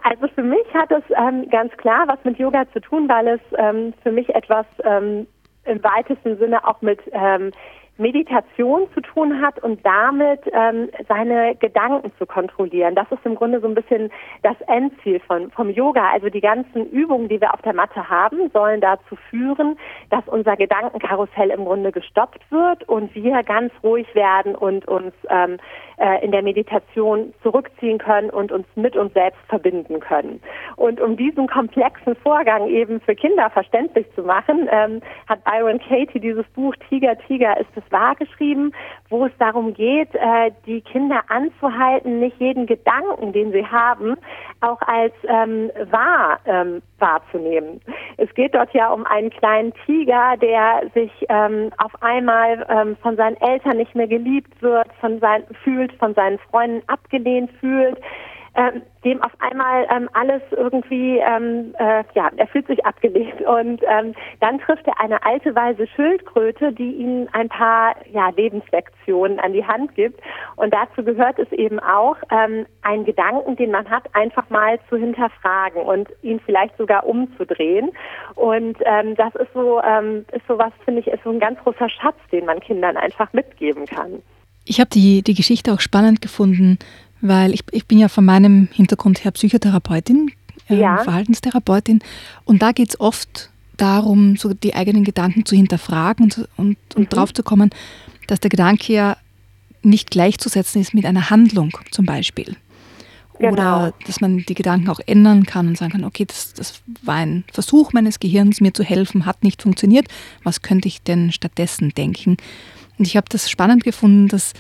Also 0.04 0.28
für 0.36 0.44
mich 0.44 0.66
hat 0.74 0.92
es 0.92 1.04
ähm, 1.18 1.50
ganz 1.50 1.72
klar 1.78 2.06
was 2.08 2.20
mit 2.24 2.38
Yoga 2.38 2.66
zu 2.74 2.80
tun, 2.82 3.08
weil 3.08 3.28
es 3.28 3.42
ähm, 3.58 3.94
für 4.04 4.12
mich 4.12 4.30
etwas 4.30 4.66
ähm, 4.84 5.28
im 5.66 5.84
weitesten 5.84 6.38
Sinne 6.38 6.66
auch 6.68 6.82
mit 6.82 7.00
ähm, 7.12 7.52
Meditation 7.98 8.88
zu 8.94 9.02
tun 9.02 9.42
hat 9.42 9.62
und 9.64 9.86
damit 9.86 10.42
ähm, 10.52 10.90
seine 11.08 11.56
Gedanken 11.56 12.12
zu 12.18 12.26
kontrollieren. 12.26 12.96
Das 12.96 13.12
ist 13.12 13.26
im 13.26 13.36
Grunde 13.36 13.60
so 13.60 13.68
ein 13.68 13.76
bisschen 13.76 14.12
das 14.44 14.56
Endziel 14.68 15.20
von, 15.22 15.52
vom 15.52 15.70
Yoga. 15.70 16.12
Also 16.12 16.30
die 16.30 16.42
ganzen 16.42 16.90
Übungen, 16.90 17.28
die 17.28 17.42
wir 17.42 17.54
auf 17.54 17.62
der 17.62 17.74
Matte 17.74 18.10
haben, 18.10 18.50
sollen 18.54 18.82
dazu 18.82 19.16
führen, 19.30 19.78
dass 20.10 20.28
unser 20.28 20.56
Gedankenkarussell 20.56 21.50
im 21.50 21.66
Grunde 21.66 21.92
gestoppt 21.92 22.42
wird 22.52 22.88
und 22.88 23.14
wir 23.16 23.44
ganz 23.44 23.72
ruhig 23.84 24.14
werden 24.16 24.56
und 24.56 24.88
uns 24.88 25.14
ähm, 25.30 25.58
äh, 25.98 26.24
in 26.24 26.32
der 26.32 26.44
Meditation 26.44 27.34
zurückziehen 27.42 27.98
können 27.98 28.30
und 28.30 28.52
uns 28.52 28.68
mit 28.76 28.96
uns 28.96 29.14
selbst 29.14 29.40
verbinden 29.48 30.00
können. 30.00 30.42
Und 30.76 31.02
um 31.02 31.18
diesen 31.18 31.48
komplexen 31.48 32.16
Vorgang 32.18 32.68
eben 32.68 33.02
für 33.02 33.16
Kinder 33.16 33.50
verständlich 33.50 34.06
zu 34.14 34.22
machen, 34.22 34.68
ähm, 34.72 35.02
hat 35.28 35.44
Byron 35.44 35.80
Katie 35.80 36.20
dieses 36.20 36.46
Buch 36.50 36.76
Tiger, 36.88 37.18
Tiger 37.18 37.60
ist 37.60 37.70
es 37.76 37.87
wahr 37.92 38.16
geschrieben, 38.16 38.72
wo 39.10 39.26
es 39.26 39.32
darum 39.40 39.74
geht, 39.74 40.14
äh, 40.16 40.52
die 40.66 40.82
Kinder 40.82 41.22
anzuhalten, 41.30 42.20
nicht 42.20 42.40
jeden 42.40 42.66
Gedanken, 42.66 43.34
den 43.34 43.52
sie 43.52 43.66
haben, 43.66 44.16
auch 44.62 44.82
als 44.82 45.14
ähm, 45.28 45.72
wahr 45.92 46.40
ähm, 46.46 46.82
wahrzunehmen. 47.00 47.82
Es 48.18 48.34
geht 48.34 48.56
dort 48.56 48.74
ja 48.74 48.92
um 48.92 49.06
einen 49.06 49.30
kleinen 49.30 49.74
Tiger, 49.86 50.36
der 50.38 50.90
sich 50.94 51.12
ähm, 51.30 51.72
auf 51.78 52.02
einmal 52.02 52.66
ähm, 52.70 52.98
von 53.02 53.16
seinen 53.16 53.38
Eltern 53.38 53.78
nicht 53.78 53.96
mehr 53.96 54.08
geliebt 54.08 54.62
wird, 54.62 54.88
von 55.00 55.20
sein, 55.20 55.44
fühlt, 55.64 55.94
von 55.94 56.14
seinen 56.14 56.40
Freunden 56.40 56.82
abgelehnt 56.88 57.52
fühlt 57.60 57.98
ähm, 58.58 58.82
dem 59.06 59.22
auf 59.22 59.32
einmal 59.40 59.88
ähm, 59.96 60.10
alles 60.14 60.42
irgendwie, 60.52 61.20
ähm, 61.20 61.76
äh, 61.78 62.04
ja, 62.16 62.30
er 62.36 62.48
fühlt 62.48 62.66
sich 62.66 62.84
abgelehnt. 62.86 63.40
Und 63.42 63.82
ähm, 63.88 64.16
dann 64.40 64.60
trifft 64.60 64.88
er 64.88 65.00
eine 65.00 65.24
alte 65.24 65.56
weise 65.56 65.86
Schildkröte, 65.88 66.74
die 66.74 66.92
ihm 66.94 67.30
ein 67.34 67.50
paar 67.50 67.96
ja, 68.12 68.30
Lebenslektionen 68.36 69.40
an 69.40 69.54
die 69.54 69.64
Hand 69.64 69.94
gibt. 69.94 70.20
Und 70.56 70.74
dazu 70.74 71.04
gehört 71.04 71.38
es 71.38 71.52
eben 71.52 71.80
auch, 71.80 72.18
ähm, 72.32 72.66
einen 72.82 73.06
Gedanken, 73.06 73.56
den 73.56 73.72
man 73.72 73.88
hat, 73.90 74.04
einfach 74.16 74.50
mal 74.50 74.80
zu 74.90 74.98
hinterfragen 74.98 75.84
und 75.84 76.10
ihn 76.24 76.40
vielleicht 76.40 76.76
sogar 76.78 77.06
umzudrehen. 77.06 77.92
Und 78.34 78.78
ähm, 78.86 79.16
das 79.16 79.36
ist 79.36 79.54
so, 79.54 79.80
ähm, 79.84 80.26
ist 80.32 80.48
so 80.48 80.58
was, 80.58 80.74
finde 80.84 81.02
ich, 81.02 81.08
ist 81.08 81.24
so 81.24 81.30
ein 81.30 81.40
ganz 81.40 81.60
großer 81.60 81.90
Schatz, 81.90 82.18
den 82.32 82.46
man 82.46 82.60
Kindern 82.60 82.98
einfach 82.98 83.32
mitgeben 83.34 83.86
kann. 83.86 84.24
Ich 84.66 84.80
habe 84.80 84.90
die, 84.90 85.22
die 85.22 85.34
Geschichte 85.34 85.72
auch 85.72 85.80
spannend 85.80 86.22
gefunden, 86.22 86.78
weil 87.22 87.54
ich, 87.54 87.64
ich 87.72 87.86
bin 87.86 88.00
ja 88.00 88.08
von 88.08 88.26
meinem 88.26 88.68
Hintergrund 88.72 89.24
her 89.24 89.32
Psychotherapeutin, 89.32 90.32
äh, 90.70 90.76
ja. 90.76 90.98
Verhaltenstherapeutin 90.98 92.00
und 92.46 92.62
da 92.62 92.72
geht 92.72 92.90
es 92.90 93.00
oft 93.00 93.52
darum, 93.78 94.38
so 94.38 94.54
die 94.54 94.76
eigenen 94.76 95.04
Gedanken 95.04 95.46
zu 95.46 95.56
hinterfragen 95.56 96.26
und, 96.26 96.50
und, 96.58 96.78
und 96.96 97.04
mhm. 97.04 97.10
drauf 97.10 97.34
zu 97.34 97.44
kommen, 97.44 97.70
dass 98.28 98.40
der 98.40 98.50
Gedanke 98.50 98.94
ja 98.94 99.18
nicht 99.84 100.12
gleichzusetzen 100.12 100.82
ist 100.82 100.94
mit 100.94 101.06
einer 101.06 101.30
Handlung 101.30 101.72
zum 101.92 102.06
Beispiel. 102.06 102.56
Genau. 103.40 103.54
Oder 103.54 103.94
dass 104.06 104.20
man 104.20 104.40
die 104.40 104.56
Gedanken 104.56 104.90
auch 104.90 105.00
ändern 105.06 105.46
kann 105.46 105.68
und 105.68 105.78
sagen 105.78 105.92
kann, 105.92 106.04
okay, 106.04 106.26
das, 106.26 106.54
das 106.54 106.82
war 107.04 107.16
ein 107.16 107.44
Versuch 107.52 107.94
meines 107.94 108.20
Gehirns, 108.20 108.62
mir 108.62 108.74
zu 108.74 108.84
helfen, 108.84 109.26
hat 109.26 109.44
nicht 109.44 109.62
funktioniert. 109.62 110.08
Was 110.44 110.64
könnte 110.64 110.88
ich 110.88 111.04
denn 111.04 111.32
stattdessen 111.32 111.92
denken? 111.96 112.38
Und 112.98 113.06
ich 113.06 113.16
habe 113.16 113.28
das 113.30 113.50
spannend 113.50 113.84
gefunden, 113.84 114.28
dass 114.28 114.54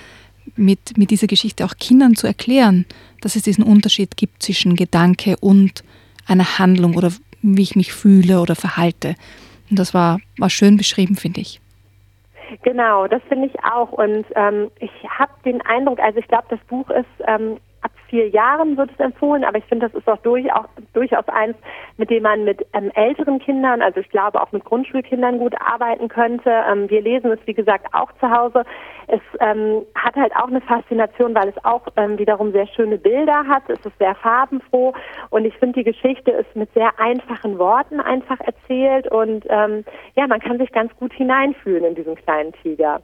mit, 0.57 0.97
mit 0.97 1.11
dieser 1.11 1.27
Geschichte 1.27 1.65
auch 1.65 1.75
Kindern 1.79 2.15
zu 2.15 2.27
erklären, 2.27 2.85
dass 3.21 3.35
es 3.35 3.43
diesen 3.43 3.63
Unterschied 3.63 4.17
gibt 4.17 4.43
zwischen 4.43 4.75
Gedanke 4.75 5.35
und 5.39 5.83
einer 6.27 6.59
Handlung 6.59 6.95
oder 6.95 7.11
wie 7.41 7.61
ich 7.61 7.75
mich 7.75 7.93
fühle 7.93 8.41
oder 8.41 8.55
verhalte. 8.55 9.15
Und 9.69 9.79
das 9.79 9.93
war, 9.93 10.19
war 10.37 10.49
schön 10.49 10.77
beschrieben, 10.77 11.15
finde 11.15 11.41
ich. 11.41 11.61
Genau, 12.63 13.07
das 13.07 13.21
finde 13.27 13.47
ich 13.47 13.63
auch. 13.63 13.91
Und 13.91 14.25
ähm, 14.35 14.71
ich 14.79 14.91
habe 15.09 15.31
den 15.43 15.61
Eindruck, 15.61 15.99
also 15.99 16.19
ich 16.19 16.27
glaube, 16.27 16.45
das 16.49 16.59
Buch 16.67 16.89
ist 16.89 17.05
ähm, 17.27 17.57
ab 17.81 17.91
vier 18.09 18.29
Jahren 18.29 18.77
wird 18.77 18.91
es 18.91 18.99
empfohlen, 18.99 19.43
aber 19.43 19.57
ich 19.57 19.65
finde, 19.65 19.87
das 19.87 19.95
ist 19.95 20.07
auch, 20.07 20.17
durch, 20.19 20.51
auch 20.53 20.65
durchaus 20.93 21.27
eins, 21.27 21.55
mit 21.97 22.09
dem 22.09 22.23
man 22.23 22.43
mit 22.43 22.65
ähm, 22.73 22.91
älteren 22.95 23.39
Kindern, 23.39 23.81
also 23.81 23.99
ich 23.99 24.09
glaube 24.09 24.41
auch 24.41 24.51
mit 24.51 24.63
Grundschulkindern 24.63 25.39
gut 25.39 25.55
arbeiten 25.59 26.07
könnte. 26.07 26.49
Ähm, 26.49 26.89
wir 26.89 27.01
lesen 27.01 27.31
es, 27.31 27.39
wie 27.45 27.53
gesagt, 27.53 27.93
auch 27.93 28.11
zu 28.19 28.29
Hause. 28.29 28.63
Es 29.07 29.21
ähm, 29.39 29.83
hat 29.95 30.15
halt 30.15 30.35
auch 30.35 30.47
eine 30.47 30.61
Faszination, 30.61 31.35
weil 31.35 31.49
es 31.49 31.65
auch 31.65 31.87
ähm, 31.95 32.17
wiederum 32.17 32.51
sehr 32.51 32.67
schöne 32.67 32.97
Bilder 32.97 33.45
hat. 33.47 33.63
Es 33.69 33.85
ist 33.85 33.97
sehr 33.99 34.15
farbenfroh 34.15 34.93
und 35.29 35.45
ich 35.45 35.55
finde, 35.57 35.79
die 35.79 35.91
Geschichte 35.91 36.31
ist 36.31 36.55
mit 36.55 36.73
sehr 36.73 36.99
einfachen 36.99 37.57
Worten 37.57 37.99
einfach 37.99 38.39
erzählt 38.41 39.09
und 39.11 39.45
ähm, 39.49 39.83
ja, 40.15 40.27
man 40.27 40.39
kann 40.39 40.57
sich 40.57 40.71
ganz 40.71 40.95
gut 40.97 41.13
hineinfühlen 41.13 41.83
in 41.83 41.95
diesen 41.95 42.15
kleinen 42.15 42.53
Tiger. 42.53 43.01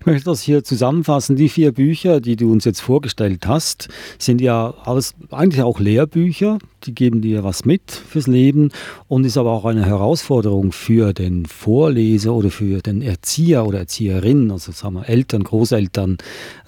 Ich 0.00 0.06
möchte 0.06 0.24
das 0.24 0.42
hier 0.42 0.64
zusammenfassen. 0.64 1.36
Die 1.36 1.48
vier 1.48 1.72
Bücher, 1.72 2.20
die 2.20 2.36
du 2.36 2.52
uns 2.52 2.64
jetzt 2.64 2.80
vorgestellt 2.80 3.46
hast, 3.46 3.88
sind 4.18 4.40
ja 4.40 4.74
alles 4.84 5.14
eigentlich 5.30 5.62
auch 5.62 5.80
Lehrbücher. 5.80 6.58
Die 6.84 6.94
geben 6.94 7.20
dir 7.20 7.42
was 7.42 7.64
mit 7.64 7.90
fürs 7.90 8.26
Leben 8.26 8.70
und 9.08 9.24
ist 9.24 9.36
aber 9.36 9.50
auch 9.52 9.64
eine 9.64 9.84
Herausforderung 9.84 10.72
für 10.72 11.12
den 11.12 11.46
Vorleser 11.46 12.32
oder 12.32 12.50
für 12.50 12.80
den 12.80 13.02
Erzieher 13.02 13.66
oder 13.66 13.80
Erzieherin, 13.80 14.50
also 14.50 14.72
sagen 14.72 14.94
wir 14.94 15.08
Eltern, 15.08 15.42
Großeltern. 15.42 16.18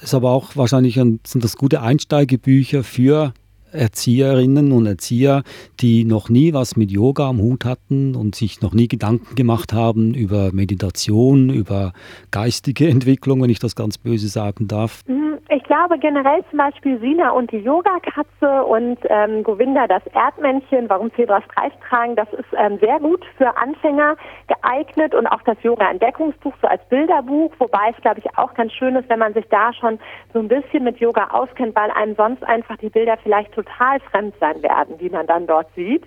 Ist 0.02 0.14
aber 0.14 0.30
auch 0.30 0.56
wahrscheinlich 0.56 0.98
ein, 0.98 1.20
sind 1.24 1.44
das 1.44 1.56
gute 1.56 1.82
Einsteigebücher 1.82 2.82
für 2.82 3.32
Erzieherinnen 3.72 4.72
und 4.72 4.86
Erzieher, 4.86 5.42
die 5.80 6.04
noch 6.04 6.28
nie 6.28 6.52
was 6.52 6.76
mit 6.76 6.90
Yoga 6.90 7.28
am 7.28 7.40
Hut 7.40 7.64
hatten 7.64 8.14
und 8.14 8.34
sich 8.34 8.60
noch 8.60 8.72
nie 8.72 8.88
Gedanken 8.88 9.34
gemacht 9.34 9.72
haben 9.72 10.14
über 10.14 10.52
Meditation, 10.52 11.50
über 11.50 11.92
geistige 12.30 12.88
Entwicklung, 12.88 13.42
wenn 13.42 13.50
ich 13.50 13.58
das 13.58 13.74
ganz 13.74 13.98
böse 13.98 14.28
sagen 14.28 14.68
darf? 14.68 15.02
Mhm, 15.06 15.37
ich 15.50 15.62
glaube 15.64 15.98
generell 15.98 16.44
zum 16.50 16.58
Beispiel 16.58 16.98
Sina 17.00 17.30
und 17.30 17.50
die 17.50 17.58
Yogakatze 17.58 18.64
und 18.64 18.98
ähm, 19.08 19.42
Govinda 19.42 19.86
das 19.86 20.06
Erdmännchen, 20.08 20.90
warum 20.90 21.12
Zebras 21.14 21.42
Streif 21.44 21.72
tragen, 21.88 22.16
das 22.16 22.30
ist 22.34 22.48
ähm, 22.56 22.78
sehr 22.80 23.00
gut 23.00 23.24
für 23.38 23.56
Anfänger 23.56 24.16
geeignet 24.46 25.14
und 25.14 25.26
auch 25.26 25.40
das 25.42 25.56
Yoga-Entdeckungsbuch 25.62 26.52
so 26.60 26.68
als 26.68 26.84
Bilderbuch, 26.90 27.52
wobei 27.58 27.94
es 27.96 28.02
glaube 28.02 28.20
ich 28.20 28.38
auch 28.38 28.52
ganz 28.54 28.72
schön 28.74 28.94
ist, 28.96 29.08
wenn 29.08 29.20
man 29.20 29.32
sich 29.32 29.46
da 29.48 29.72
schon 29.72 29.98
so 30.34 30.38
ein 30.38 30.48
bisschen 30.48 30.84
mit 30.84 30.98
Yoga 30.98 31.28
auskennt, 31.30 31.74
weil 31.74 31.90
einem 31.92 32.14
sonst 32.14 32.44
einfach 32.44 32.76
die 32.76 32.90
Bilder 32.90 33.16
vielleicht 33.22 33.52
total 33.52 34.00
fremd 34.00 34.34
sein 34.40 34.62
werden, 34.62 34.98
die 34.98 35.08
man 35.08 35.26
dann 35.26 35.46
dort 35.46 35.68
sieht. 35.74 36.04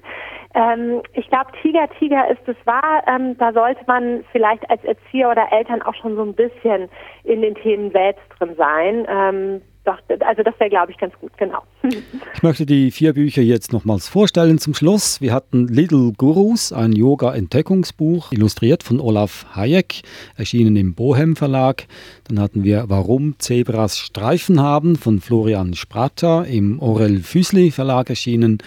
Ähm, 0.54 1.02
ich 1.14 1.28
glaube, 1.30 1.52
Tiger, 1.62 1.88
Tiger 2.00 2.30
ist 2.30 2.48
es 2.48 2.58
wahr. 2.66 3.04
Ähm, 3.08 3.38
da 3.38 3.54
sollte 3.54 3.82
man 3.88 4.24
vielleicht 4.32 4.70
als 4.70 4.84
Erzieher 4.84 5.30
oder 5.30 5.48
Eltern 5.52 5.82
auch 5.82 5.96
schon 5.96 6.16
so 6.16 6.24
ein 6.24 6.34
bisschen 6.34 6.90
in 7.24 7.42
den 7.42 7.56
Themen 7.56 7.92
selbst 7.92 8.24
drin 8.38 8.56
sein. 8.58 9.06
Ähm, 9.10 9.62
doch, 9.84 9.98
also 10.20 10.44
das 10.44 10.54
wäre, 10.60 10.70
glaube 10.70 10.92
ich, 10.92 10.98
ganz 10.98 11.14
gut, 11.20 11.32
genau. 11.38 11.64
Ich 12.36 12.44
möchte 12.44 12.66
die 12.66 12.92
vier 12.92 13.14
Bücher 13.14 13.42
jetzt 13.42 13.72
nochmals 13.74 14.08
vorstellen 14.08 14.58
zum 14.58 14.74
Schluss. 14.74 15.22
Wir 15.22 15.34
hatten 15.34 15.68
Little 15.68 16.12
Gurus, 16.18 16.72
ein 16.74 16.92
Yoga-Entdeckungsbuch, 16.92 18.32
illustriert 18.32 18.84
von 18.84 19.00
Olaf 19.00 19.46
Hayek, 19.56 20.02
erschienen 20.38 20.76
im 20.76 20.94
Bohem 20.94 21.36
Verlag. 21.36 21.86
Dann 22.28 22.40
hatten 22.40 22.64
wir 22.64 22.86
Warum 22.88 23.36
Zebras 23.40 23.98
Streifen 23.98 24.62
haben 24.62 24.96
von 24.96 25.20
Florian 25.20 25.74
Spratter 25.74 26.46
im 26.46 26.80
Orel 26.80 27.20
Füßli 27.20 27.72
Verlag 27.72 28.10
erschienen. 28.10 28.60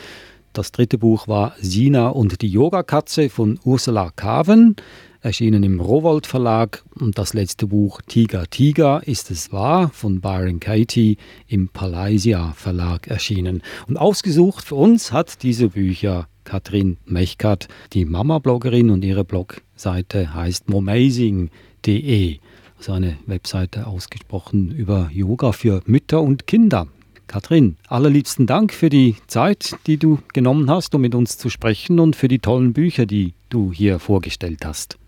Das 0.55 0.71
dritte 0.71 0.99
Buch 0.99 1.27
war 1.27 1.57
Sina 1.61 2.11
und 2.11 2.41
die 2.41 2.49
Yogakatze 2.49 3.29
von 3.29 3.59
Ursula 3.65 4.13
Kaven 4.15 4.77
erschienen 5.21 5.65
im 5.65 5.81
Rowold 5.81 6.29
Verlag. 6.29 6.85
Und 6.95 7.19
das 7.19 7.35
letzte 7.35 7.67
Buch 7.67 8.01
Tiger 8.07 8.47
Tiger 8.49 9.03
ist 9.05 9.33
es 9.33 9.53
wahr 9.53 9.91
von 9.93 10.21
Byron 10.21 10.61
Katie 10.61 11.17
im 11.49 11.71
Palaisia 11.71 12.53
Verlag 12.53 13.09
erschienen. 13.09 13.65
Und 13.89 13.97
ausgesucht 13.97 14.65
für 14.67 14.77
uns 14.77 15.11
hat 15.11 15.43
diese 15.43 15.71
Bücher 15.71 16.29
Katrin 16.45 16.99
Mechkat, 17.05 17.67
die 17.93 18.05
Mama-Bloggerin 18.05 18.91
und 18.91 19.05
ihre 19.05 19.25
Blogseite 19.25 20.35
heißt 20.35 20.69
momazing.de. 20.71 22.39
Also 22.79 22.93
eine 22.93 23.17
Webseite 23.27 23.89
ausgesprochen 23.89 24.71
über 24.71 25.11
Yoga 25.13 25.51
für 25.51 25.83
Mütter 25.87 26.23
und 26.23 26.47
Kinder. 26.47 26.87
Katrin, 27.27 27.77
allerliebsten 27.89 28.47
Dank 28.47 28.73
für 28.73 28.89
die 28.89 29.17
Zeit, 29.27 29.77
die 29.87 29.97
du 29.97 30.19
genommen 30.33 30.71
hast, 30.71 30.95
um 30.95 31.01
mit 31.01 31.15
uns 31.15 31.39
zu 31.39 31.49
sprechen 31.49 32.01
und 32.01 32.17
für 32.17 32.29
die 32.29 32.39
tollen 32.39 32.73
Bücher, 32.73 33.07
die 33.07 33.35
du 33.49 33.73
hier 33.73 33.99
vorgestellt 33.99 34.65
hast. 34.65 34.99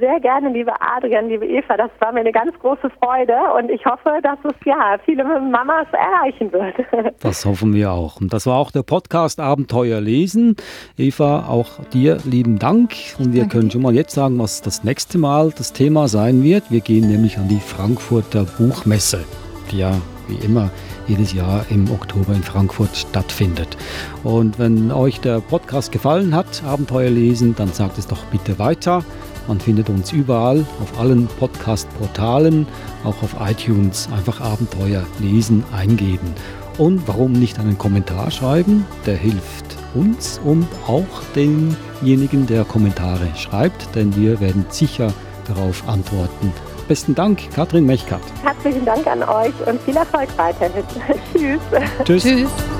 Sehr 0.00 0.18
gerne, 0.18 0.52
liebe 0.52 0.72
Adrian, 0.80 1.28
liebe 1.28 1.46
Eva. 1.46 1.76
Das 1.76 1.90
war 2.00 2.10
mir 2.10 2.20
eine 2.20 2.32
ganz 2.32 2.52
große 2.58 2.90
Freude 3.00 3.36
und 3.56 3.70
ich 3.70 3.86
hoffe, 3.86 4.18
dass 4.20 4.38
es 4.42 4.54
ja 4.64 4.96
viele 5.04 5.22
Mamas 5.22 5.86
erreichen 5.92 6.52
wird. 6.52 6.74
Das 7.20 7.44
hoffen 7.44 7.72
wir 7.72 7.92
auch. 7.92 8.20
Und 8.20 8.32
das 8.32 8.46
war 8.46 8.56
auch 8.56 8.72
der 8.72 8.82
Podcast 8.82 9.38
Abenteuer 9.38 10.00
lesen. 10.00 10.56
Eva, 10.98 11.46
auch 11.48 11.84
dir 11.92 12.18
lieben 12.24 12.58
Dank. 12.58 12.94
Und 13.18 13.32
wir 13.32 13.42
Danke. 13.42 13.58
können 13.58 13.70
schon 13.70 13.82
mal 13.82 13.94
jetzt 13.94 14.14
sagen, 14.14 14.38
was 14.38 14.60
das 14.60 14.82
nächste 14.82 15.18
Mal 15.18 15.52
das 15.56 15.72
Thema 15.72 16.08
sein 16.08 16.42
wird. 16.42 16.70
Wir 16.70 16.80
gehen 16.80 17.08
nämlich 17.08 17.38
an 17.38 17.48
die 17.48 17.60
Frankfurter 17.60 18.44
Buchmesse, 18.58 19.24
die 19.70 19.78
ja 19.78 19.92
wie 20.28 20.44
immer 20.44 20.70
jedes 21.06 21.32
Jahr 21.32 21.64
im 21.70 21.90
Oktober 21.90 22.34
in 22.34 22.42
Frankfurt 22.42 22.96
stattfindet. 22.96 23.76
Und 24.24 24.58
wenn 24.58 24.90
euch 24.90 25.20
der 25.20 25.40
Podcast 25.40 25.92
gefallen 25.92 26.34
hat, 26.34 26.62
Abenteuer 26.64 27.10
lesen, 27.10 27.54
dann 27.56 27.72
sagt 27.72 27.98
es 27.98 28.06
doch 28.06 28.24
bitte 28.26 28.58
weiter. 28.58 29.04
Man 29.48 29.60
findet 29.60 29.88
uns 29.88 30.12
überall, 30.12 30.66
auf 30.82 30.98
allen 30.98 31.28
Podcast-Portalen, 31.38 32.66
auch 33.04 33.22
auf 33.22 33.36
iTunes. 33.40 34.08
Einfach 34.12 34.40
Abenteuer 34.40 35.04
lesen 35.20 35.62
eingeben. 35.72 36.34
Und 36.78 37.06
warum 37.06 37.32
nicht 37.32 37.58
einen 37.58 37.78
Kommentar 37.78 38.30
schreiben? 38.30 38.84
Der 39.06 39.16
hilft 39.16 39.76
uns 39.94 40.40
und 40.44 40.66
auch 40.86 41.04
denjenigen, 41.34 42.46
der 42.46 42.64
Kommentare 42.64 43.28
schreibt, 43.34 43.94
denn 43.94 44.14
wir 44.14 44.40
werden 44.40 44.66
sicher 44.68 45.12
darauf 45.46 45.88
antworten. 45.88 46.52
Besten 46.88 47.14
Dank, 47.14 47.50
Katrin 47.54 47.86
Mechkat. 47.86 48.20
Herzlichen 48.42 48.84
Dank 48.84 49.06
an 49.06 49.22
euch 49.22 49.54
und 49.66 49.80
viel 49.82 49.96
Erfolg 49.96 50.28
weiterhin. 50.36 50.84
Tschüss. 51.32 51.60
Tschüss. 52.04 52.22
Tschüss. 52.22 52.75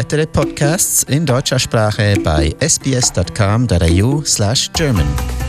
Weitere 0.00 0.26
Podcasts 0.26 1.02
in 1.02 1.26
deutscher 1.26 1.58
Sprache 1.58 2.14
bei 2.24 2.56
sbs.com.au/german. 2.58 5.39